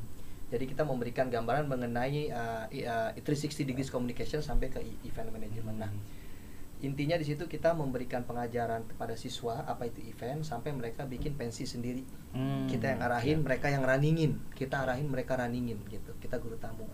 Jadi 0.48 0.64
kita 0.64 0.82
memberikan 0.88 1.28
gambaran 1.28 1.68
mengenai 1.68 2.32
uh, 2.32 2.64
uh, 2.72 3.10
360 3.20 3.68
degrees 3.68 3.92
communication 3.92 4.40
sampai 4.40 4.72
ke 4.72 4.80
event 5.04 5.28
management. 5.28 5.76
Nah, 5.76 5.92
intinya 6.80 7.20
di 7.20 7.28
situ 7.28 7.44
kita 7.44 7.76
memberikan 7.76 8.24
pengajaran 8.24 8.88
kepada 8.88 9.12
siswa 9.12 9.66
apa 9.68 9.84
itu 9.84 10.00
event 10.08 10.40
sampai 10.40 10.72
mereka 10.72 11.04
bikin 11.04 11.36
pensi 11.36 11.68
sendiri. 11.68 12.00
Hmm, 12.32 12.64
Kita 12.64 12.96
yang 12.96 13.04
arahin, 13.04 13.44
mereka 13.44 13.68
yang 13.68 13.84
runningin. 13.84 14.40
Kita 14.56 14.88
arahin, 14.88 15.12
mereka 15.12 15.36
runningin 15.36 15.84
gitu. 15.92 16.16
Kita 16.16 16.40
guru 16.40 16.56
tamu. 16.56 16.88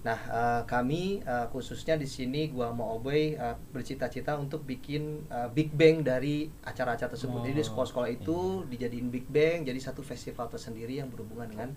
Nah, 0.00 0.16
uh, 0.32 0.62
kami 0.64 1.20
uh, 1.28 1.52
khususnya 1.52 2.00
di 2.00 2.08
sini 2.08 2.48
gua 2.48 2.72
mau 2.72 2.96
Oboy 2.96 3.36
uh, 3.36 3.52
bercita-cita 3.72 4.32
untuk 4.40 4.64
bikin 4.64 5.28
uh, 5.28 5.52
big 5.52 5.76
bang 5.76 6.00
dari 6.00 6.48
acara-acara 6.64 7.12
tersebut. 7.12 7.44
Jadi 7.44 7.60
di 7.60 7.64
Oh, 7.64 7.68
sekolah-sekolah 7.68 8.08
itu 8.08 8.64
dijadiin 8.64 9.12
big 9.12 9.28
bang 9.28 9.60
jadi 9.60 9.76
satu 9.76 10.00
festival 10.00 10.48
tersendiri 10.48 11.04
yang 11.04 11.12
berhubungan 11.12 11.52
dengan 11.52 11.70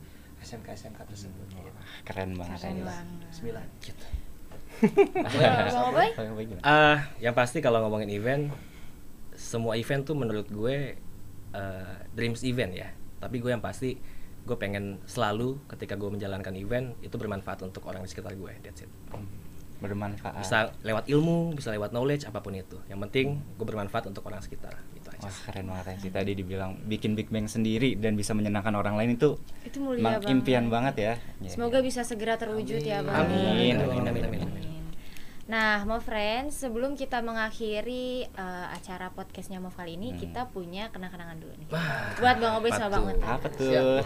SMK-SMK 0.43 0.99
tersebut. 1.07 1.47
Hmm, 1.49 1.63
gitu. 1.63 1.79
keren 2.03 2.31
banget. 2.35 2.59
Keren 2.59 2.77
banget. 2.83 3.05
Obay 6.19 6.45
gimana? 6.45 6.63
Ah, 6.65 6.99
yang 7.23 7.31
pasti 7.31 7.63
kalau 7.63 7.79
ngomongin 7.87 8.11
event, 8.11 8.51
semua 9.33 9.79
event 9.79 10.03
tuh 10.03 10.15
menurut 10.17 10.47
gue 10.51 10.99
eh, 11.55 11.95
dreams 12.13 12.43
event 12.43 12.71
ya. 12.75 12.89
Tapi 13.23 13.39
gue 13.39 13.51
yang 13.53 13.63
pasti 13.63 13.95
gue 14.43 14.57
pengen 14.59 14.99
selalu 15.07 15.55
ketika 15.71 15.95
gue 15.95 16.11
menjalankan 16.11 16.51
event 16.59 16.99
itu 16.99 17.15
bermanfaat 17.15 17.63
untuk 17.63 17.87
orang 17.87 18.03
di 18.03 18.09
sekitar 18.11 18.35
gue. 18.35 18.51
That's 18.59 18.83
it. 18.83 18.91
Hmm, 19.15 19.27
bermanfaat. 19.79 20.43
Bisa 20.43 20.75
lewat 20.83 21.07
ilmu, 21.07 21.55
bisa 21.55 21.71
lewat 21.71 21.95
knowledge, 21.95 22.27
apa 22.27 22.43
pun 22.43 22.51
itu. 22.51 22.75
Yang 22.91 22.99
penting 23.09 23.27
gue 23.39 23.65
bermanfaat 23.65 24.11
untuk 24.11 24.27
orang 24.27 24.43
sekitar. 24.43 24.75
Wah 25.23 25.37
keren 25.43 25.65
banget 25.65 25.85
ya 25.85 25.95
sih 25.97 26.11
tadi 26.11 26.31
dibilang 26.33 26.71
bikin 26.81 27.13
big 27.13 27.27
bang 27.27 27.45
sendiri 27.45 27.95
dan 27.95 28.13
bisa 28.13 28.31
menyenangkan 28.31 28.73
orang 28.73 28.93
lain 28.93 29.15
itu 29.15 29.39
Itu 29.61 29.79
mulia 29.79 30.19
banget. 30.19 30.29
impian 30.29 30.67
banget 30.67 30.95
ya. 30.97 31.13
Ya, 31.39 31.49
Semoga 31.49 31.79
ya. 31.79 31.83
bisa 31.83 32.03
segera 32.03 32.35
terwujud 32.35 32.79
ya, 32.79 32.99
Amin. 32.99 33.07
Bang. 33.07 33.17
Amin, 33.23 33.75
amin, 33.77 34.03
amin, 34.05 34.23
amin, 34.25 34.41
amin. 34.43 34.63
Nah, 35.43 35.83
mau 35.83 35.99
friends, 35.99 36.55
sebelum 36.57 36.93
kita 36.93 37.19
mengakhiri 37.19 38.25
eh, 38.25 38.65
acara 38.69 39.09
podcastnya 39.09 39.59
Mov 39.59 39.71
kali 39.71 39.95
ini, 39.95 40.11
Hmm. 40.11 40.19
kita 40.21 40.41
punya 40.47 40.87
kenang-kenangan 40.87 41.35
dulu 41.35 41.51
nih. 41.53 41.67
Wah, 41.67 42.15
Buat 42.15 42.35
Bang 42.37 42.53
apa 42.55 42.67
sama 42.69 42.89
Bang 42.89 43.03
tuh? 43.05 43.17
Uta. 43.17 43.27
Apa 43.29 43.47
tuh? 43.49 43.67
Siap. 43.69 44.05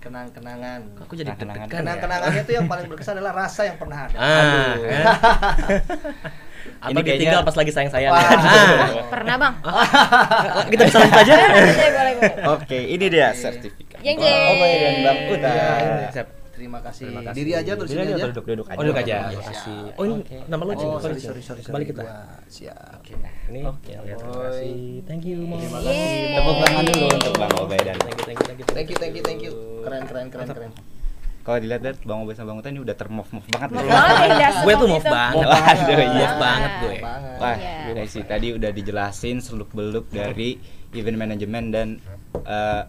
Kenang-kenangan. 0.00 0.80
Kok 0.92 1.02
aku 1.02 1.14
jadi 1.14 1.32
Kenang-kenangan. 1.32 1.64
deg-degan 1.64 1.70
ya? 1.70 1.80
Kenang-kenangannya 1.80 2.42
tuh 2.42 2.54
yang 2.54 2.66
paling 2.66 2.86
berkesan 2.86 3.14
adalah 3.16 3.34
rasa 3.40 3.62
yang 3.64 3.78
pernah 3.78 3.98
ada. 4.04 4.16
Ah, 4.16 4.74
kan? 4.76 5.04
Atau 6.74 6.90
Ini 6.90 6.96
kayaknya- 6.96 7.14
ditinggal 7.14 7.42
pas 7.42 7.56
lagi 7.56 7.70
sayang-sayang. 7.70 8.12
Waduh. 8.12 9.04
Pernah, 9.08 9.34
Bang? 9.36 9.54
kita 10.72 10.82
bisa 10.84 10.98
lanjut 10.98 11.18
aja. 11.20 11.34
boleh, 11.34 11.74
boleh, 11.74 12.12
boleh. 12.14 12.44
Oke, 12.52 12.78
ini 12.78 13.04
dia 13.08 13.28
sertifikat. 13.32 14.00
Jeng, 14.00 14.16
Bang 14.16 14.26
jeng. 14.26 14.52
Obay 14.52 14.72
dan 14.74 14.94
Bang 15.00 15.18
Uta. 15.30 15.48
Iya, 15.48 15.66
ini. 15.76 16.04
Siap. 16.12 16.28
Terima 16.54 16.78
kasih. 16.78 17.10
Terima 17.10 17.22
kasih. 17.26 17.34
Diri 17.34 17.52
aja 17.52 17.72
terus 17.74 17.90
Diri 17.90 18.00
aja, 18.00 18.14
aja. 18.14 18.24
duduk, 18.30 18.44
duduk 18.46 18.66
aja. 18.70 18.78
Oh, 18.78 18.82
duduk 18.86 18.96
aja. 18.96 19.14
Oke, 19.16 19.26
Terima 19.26 19.44
kasih. 19.44 19.78
Oh, 19.98 20.04
ini 20.06 20.14
Oke. 20.22 20.36
nama 20.46 20.62
lo 20.62 20.72
Jing. 20.72 20.86
Oh, 20.86 21.00
sorry, 21.02 21.18
sorry, 21.18 21.42
sorry, 21.42 21.60
Kembali 21.60 21.84
kita. 21.84 22.02
Siap. 22.46 23.02
Oke. 23.02 23.12
Ini 23.50 23.60
Oke, 23.66 23.92
terima 23.92 24.36
kasih. 24.46 24.76
Thank 25.04 25.24
you. 25.26 25.38
Terima 25.42 25.78
kasih. 25.82 26.08
Tepuk 26.30 26.54
tangan 26.62 26.84
dulu 26.86 27.06
untuk 27.10 27.32
Bang 27.34 27.54
Obay 27.58 27.80
dan 27.82 27.96
Thank 27.98 28.14
you, 28.14 28.24
thank 28.24 28.38
you, 28.38 28.46
thank 28.46 28.58
you. 28.60 28.66
Thank 28.70 28.88
you, 28.88 28.96
thank 28.96 29.14
you, 29.18 29.22
thank 29.26 29.40
you. 29.42 29.52
Keren, 29.82 30.02
keren, 30.06 30.26
keren, 30.30 30.48
keren. 30.48 30.70
Kalau 31.44 31.58
dilihat-lihat 31.58 32.00
Bang 32.02 32.24
Obey 32.24 32.32
sama 32.32 32.50
Bang 32.50 32.58
Uta 32.58 32.68
ini 32.68 32.80
udah 32.80 32.96
termove-move 32.96 33.44
banget 33.46 33.68
Move 33.70 33.84
banget 33.84 34.16
nih, 34.16 34.30
udah 34.32 34.50
gue 34.56 34.74
tuh 34.74 34.88
move 34.88 34.98
itu. 34.98 35.12
banget. 35.12 35.34
Move 35.36 35.50
banget, 35.50 35.76
Move 35.76 36.00
iya. 36.16 36.30
banget 36.40 36.72
gue. 36.74 36.96
banget. 36.98 37.36
Wah, 37.36 37.54
Iya. 37.54 37.76
gila 37.84 38.02
sih 38.06 38.22
tadi 38.24 38.46
udah 38.50 38.70
dijelasin 38.70 39.36
seluk-beluk 39.38 40.06
dari 40.08 40.56
event 40.90 41.18
management 41.18 41.66
dan 41.68 41.88
uh, 42.42 42.82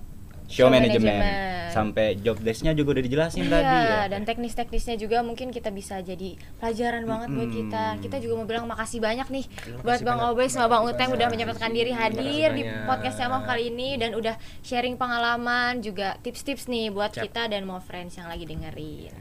show, 0.45 0.65
Show 0.65 0.67
management 0.67 1.05
management. 1.17 1.53
sampai 1.67 2.15
job 2.17 2.38
desk-nya 2.38 2.71
juga 2.71 2.95
udah 2.95 3.03
dijelasin 3.03 3.43
Iya, 3.43 3.51
tadi 3.51 3.77
ya. 3.84 3.99
dan 4.08 4.21
teknis-teknisnya 4.23 4.95
juga 4.95 5.19
mungkin 5.19 5.49
kita 5.49 5.69
bisa 5.69 5.99
jadi 5.99 6.34
pelajaran 6.55 7.03
banget 7.03 7.29
buat 7.29 7.51
kita. 7.51 7.84
Kita 7.99 8.15
juga 8.17 8.34
mau 8.34 8.45
bilang 8.45 8.65
makasih 8.65 8.99
banyak 8.99 9.27
nih 9.27 9.45
Terima 9.51 9.81
buat 9.81 9.99
Bang. 9.99 10.19
Obey 10.25 10.47
sama 10.47 10.67
Bang 10.69 10.84
Uteng 10.86 11.12
udah 11.12 11.27
menyempatkan 11.27 11.69
diri 11.69 11.91
hadir 11.91 12.23
di 12.51 12.63
banyak. 12.63 12.86
podcastnya 12.86 13.27
Mof 13.27 13.43
kali 13.43 13.63
ini 13.67 13.95
dan 13.95 14.13
udah 14.13 14.36
sharing 14.62 14.95
pengalaman 14.95 15.79
juga 15.79 16.15
tips-tips 16.19 16.65
nih 16.65 16.89
buat 16.89 17.12
Siap. 17.12 17.23
kita 17.23 17.41
dan 17.47 17.63
mau 17.63 17.79
friends 17.79 18.15
yang 18.15 18.25
lagi 18.25 18.43
dengerin. 18.43 19.12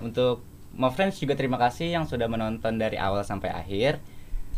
Untuk 0.00 0.40
mau 0.72 0.88
friends 0.88 1.18
juga 1.18 1.34
terima 1.34 1.58
kasih 1.58 1.90
yang 1.90 2.06
sudah 2.06 2.24
menonton 2.24 2.76
dari 2.76 2.96
awal 2.96 3.20
sampai 3.20 3.50
akhir. 3.50 4.00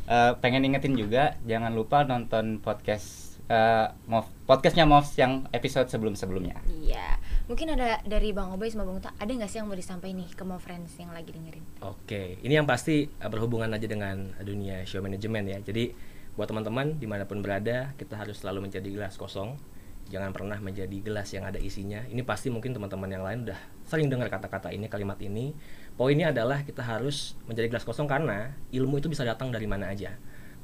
Eh, 0.05 0.33
pengen 0.39 0.63
ingetin 0.63 0.95
juga 0.95 1.35
jangan 1.43 1.73
lupa 1.73 2.05
nonton 2.05 2.61
podcast 2.61 3.24
eh, 3.49 3.87
Mov 4.09 4.27
podcastnya 4.45 4.89
Mov 4.89 5.09
yang 5.17 5.45
episode 5.53 5.89
sebelum-sebelumnya. 5.89 6.65
Iya, 6.69 7.17
mungkin 7.49 7.73
ada 7.77 8.01
dari 8.05 8.33
Bang 8.33 8.53
Obey 8.53 8.73
sama 8.73 8.89
Bang 8.89 9.01
Uta 9.01 9.13
ada 9.17 9.29
nggak 9.29 9.51
sih 9.51 9.61
yang 9.61 9.69
mau 9.69 9.77
disampaikan 9.77 10.21
nih 10.21 10.31
ke 10.33 10.43
mau 10.45 10.61
friends 10.61 10.97
yang 10.97 11.13
lagi 11.13 11.33
dengerin? 11.33 11.65
Oke, 11.85 12.41
ini 12.41 12.57
yang 12.57 12.69
pasti 12.69 13.09
uh, 13.09 13.29
berhubungan 13.29 13.73
aja 13.73 13.89
dengan 13.89 14.33
dunia 14.41 14.85
show 14.89 15.01
management 15.05 15.47
ya. 15.49 15.59
Jadi 15.61 15.93
buat 16.35 16.51
teman-teman 16.51 16.99
di 16.99 17.07
mana 17.07 17.29
pun 17.29 17.41
berada, 17.45 17.95
kita 17.95 18.19
harus 18.19 18.41
selalu 18.43 18.69
menjadi 18.69 18.89
gelas 18.91 19.15
kosong. 19.15 19.57
Jangan 20.05 20.37
pernah 20.37 20.61
menjadi 20.61 21.01
gelas 21.01 21.33
yang 21.33 21.49
ada 21.49 21.57
isinya. 21.57 22.05
Ini 22.05 22.21
pasti 22.29 22.53
mungkin 22.53 22.77
teman-teman 22.77 23.09
yang 23.09 23.25
lain 23.25 23.49
udah 23.49 23.57
sering 23.89 24.13
dengar 24.13 24.29
kata-kata 24.29 24.69
ini, 24.69 24.85
kalimat 24.93 25.17
ini. 25.25 25.57
Poinnya 25.97 26.29
adalah 26.29 26.61
kita 26.61 26.85
harus 26.85 27.39
menjadi 27.49 27.73
gelas 27.73 27.89
kosong 27.89 28.05
karena 28.05 28.53
ilmu 28.69 29.01
itu 29.01 29.09
bisa 29.09 29.25
datang 29.25 29.49
dari 29.49 29.65
mana 29.65 29.89
aja. 29.89 30.13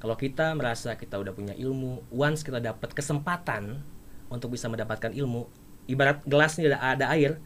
Kalau 0.00 0.16
kita 0.16 0.56
merasa 0.56 0.96
kita 0.96 1.20
udah 1.20 1.36
punya 1.36 1.52
ilmu, 1.52 2.08
once 2.08 2.40
kita 2.40 2.56
dapat 2.56 2.96
kesempatan 2.96 3.84
untuk 4.32 4.56
bisa 4.56 4.66
mendapatkan 4.72 5.12
ilmu, 5.12 5.44
ibarat 5.84 6.24
gelas 6.24 6.56
ini 6.56 6.72
ada, 6.72 6.80
ada 6.80 7.06
air, 7.12 7.36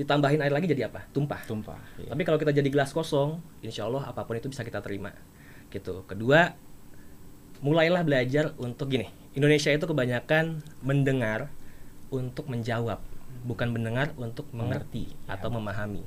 ditambahin 0.00 0.40
air 0.40 0.54
lagi 0.54 0.64
jadi 0.70 0.88
apa? 0.88 1.04
Tumpah. 1.12 1.44
Tumpah. 1.44 1.76
iya. 2.00 2.08
Tapi 2.08 2.22
kalau 2.24 2.40
kita 2.40 2.56
jadi 2.56 2.68
gelas 2.72 2.96
kosong, 2.96 3.44
insya 3.60 3.84
Allah 3.84 4.08
apa 4.08 4.24
pun 4.24 4.40
itu 4.40 4.48
bisa 4.48 4.64
kita 4.64 4.80
terima. 4.80 5.12
Gitu. 5.68 6.06
Kedua, 6.08 6.56
mulailah 7.60 8.00
belajar 8.06 8.56
untuk 8.56 8.88
gini. 8.88 9.10
Indonesia 9.36 9.68
itu 9.68 9.84
kebanyakan 9.84 10.64
mendengar 10.80 11.52
untuk 12.08 12.48
menjawab, 12.48 13.04
bukan 13.44 13.68
mendengar 13.68 14.16
untuk 14.16 14.48
mengerti 14.56 15.12
atau 15.28 15.52
memahami. 15.52 16.02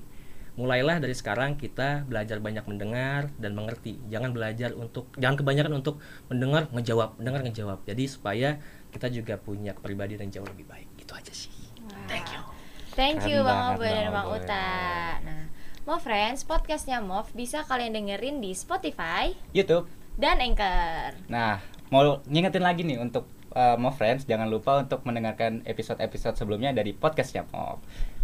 Mulailah 0.59 0.99
dari 0.99 1.15
sekarang 1.15 1.55
kita 1.55 2.03
belajar 2.03 2.43
banyak 2.43 2.67
mendengar 2.67 3.31
dan 3.39 3.55
mengerti. 3.55 3.95
Jangan 4.11 4.35
belajar 4.35 4.75
untuk 4.75 5.07
jangan 5.15 5.39
kebanyakan 5.39 5.73
untuk 5.79 6.03
mendengar 6.27 6.67
ngejawab, 6.75 7.15
mendengar 7.15 7.41
ngejawab. 7.47 7.79
Jadi 7.87 8.03
supaya 8.11 8.59
kita 8.91 9.07
juga 9.07 9.39
punya 9.39 9.71
kepribadian 9.71 10.27
yang 10.27 10.41
jauh 10.41 10.47
lebih 10.51 10.67
baik. 10.67 10.87
Itu 10.99 11.15
aja 11.15 11.31
sih. 11.31 11.51
Thank 12.11 12.35
you. 12.35 12.41
Thank 12.91 13.23
you 13.23 13.39
Keren 13.39 13.47
Bang 13.47 13.59
banget, 13.59 13.79
Obey 13.79 13.91
dan 13.95 14.09
Bang. 14.11 14.27
Uta. 14.35 14.71
Nah, 15.23 15.43
Mo 15.87 15.95
Friends, 15.97 16.43
podcastnya 16.43 16.99
Mov 16.99 17.31
bisa 17.31 17.63
kalian 17.63 17.95
dengerin 17.95 18.43
di 18.43 18.51
Spotify 18.51 19.31
YouTube. 19.55 19.87
dan 20.19 20.43
Anchor. 20.43 21.15
Nah, 21.31 21.63
mau 21.87 22.19
ngingetin 22.27 22.61
lagi 22.61 22.83
nih 22.83 22.99
untuk 22.99 23.31
uh, 23.55 23.79
Mo 23.79 23.95
Friends, 23.95 24.27
jangan 24.27 24.51
lupa 24.51 24.83
untuk 24.83 25.01
mendengarkan 25.07 25.63
episode-episode 25.63 26.35
sebelumnya 26.35 26.75
dari 26.75 26.91
podcastnya 26.91 27.47
Mo. 27.49 27.79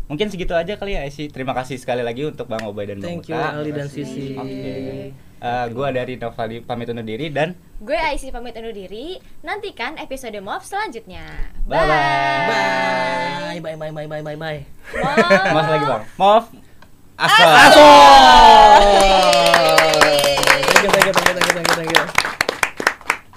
Mungkin 0.07 0.31
segitu 0.31 0.55
aja 0.55 0.79
kali 0.79 0.95
ya, 0.95 1.03
Esi. 1.03 1.27
Terima 1.27 1.51
kasih 1.51 1.75
sekali 1.75 1.99
lagi 1.99 2.23
untuk 2.23 2.47
Bang 2.47 2.63
Obay 2.63 2.87
dan 2.87 3.03
Bang 3.03 3.19
Thank 3.19 3.27
you 3.27 3.35
Uta. 3.35 3.59
Ali 3.59 3.75
dan 3.75 3.91
Sisi. 3.91 4.39
Oke. 4.39 5.11
Uh, 5.37 5.69
gua 5.69 5.93
dari 5.93 6.17
Novali 6.17 6.65
pamit 6.65 6.89
undur 6.89 7.05
diri 7.05 7.29
dan 7.29 7.53
Gue 7.77 7.93
Aisyah 7.93 8.33
pamit 8.33 8.57
undur 8.57 8.73
diri. 8.73 9.19
Nantikan 9.43 9.99
episode 9.99 10.39
Mov 10.39 10.63
selanjutnya. 10.65 11.53
Bye-bye. 11.67 13.59
Bye 13.59 13.59
bye 13.61 13.75
bye 13.77 13.91
bye 13.91 14.07
bye 14.07 14.23
bye 14.23 14.39
bye. 14.39 14.59
Mov. 14.95 15.17
Mas 15.53 15.67
lagi 15.69 15.85
Bang. 15.85 16.03
Mov. 16.17 16.43
Asal. 17.19 17.51
Asal. 17.53 18.87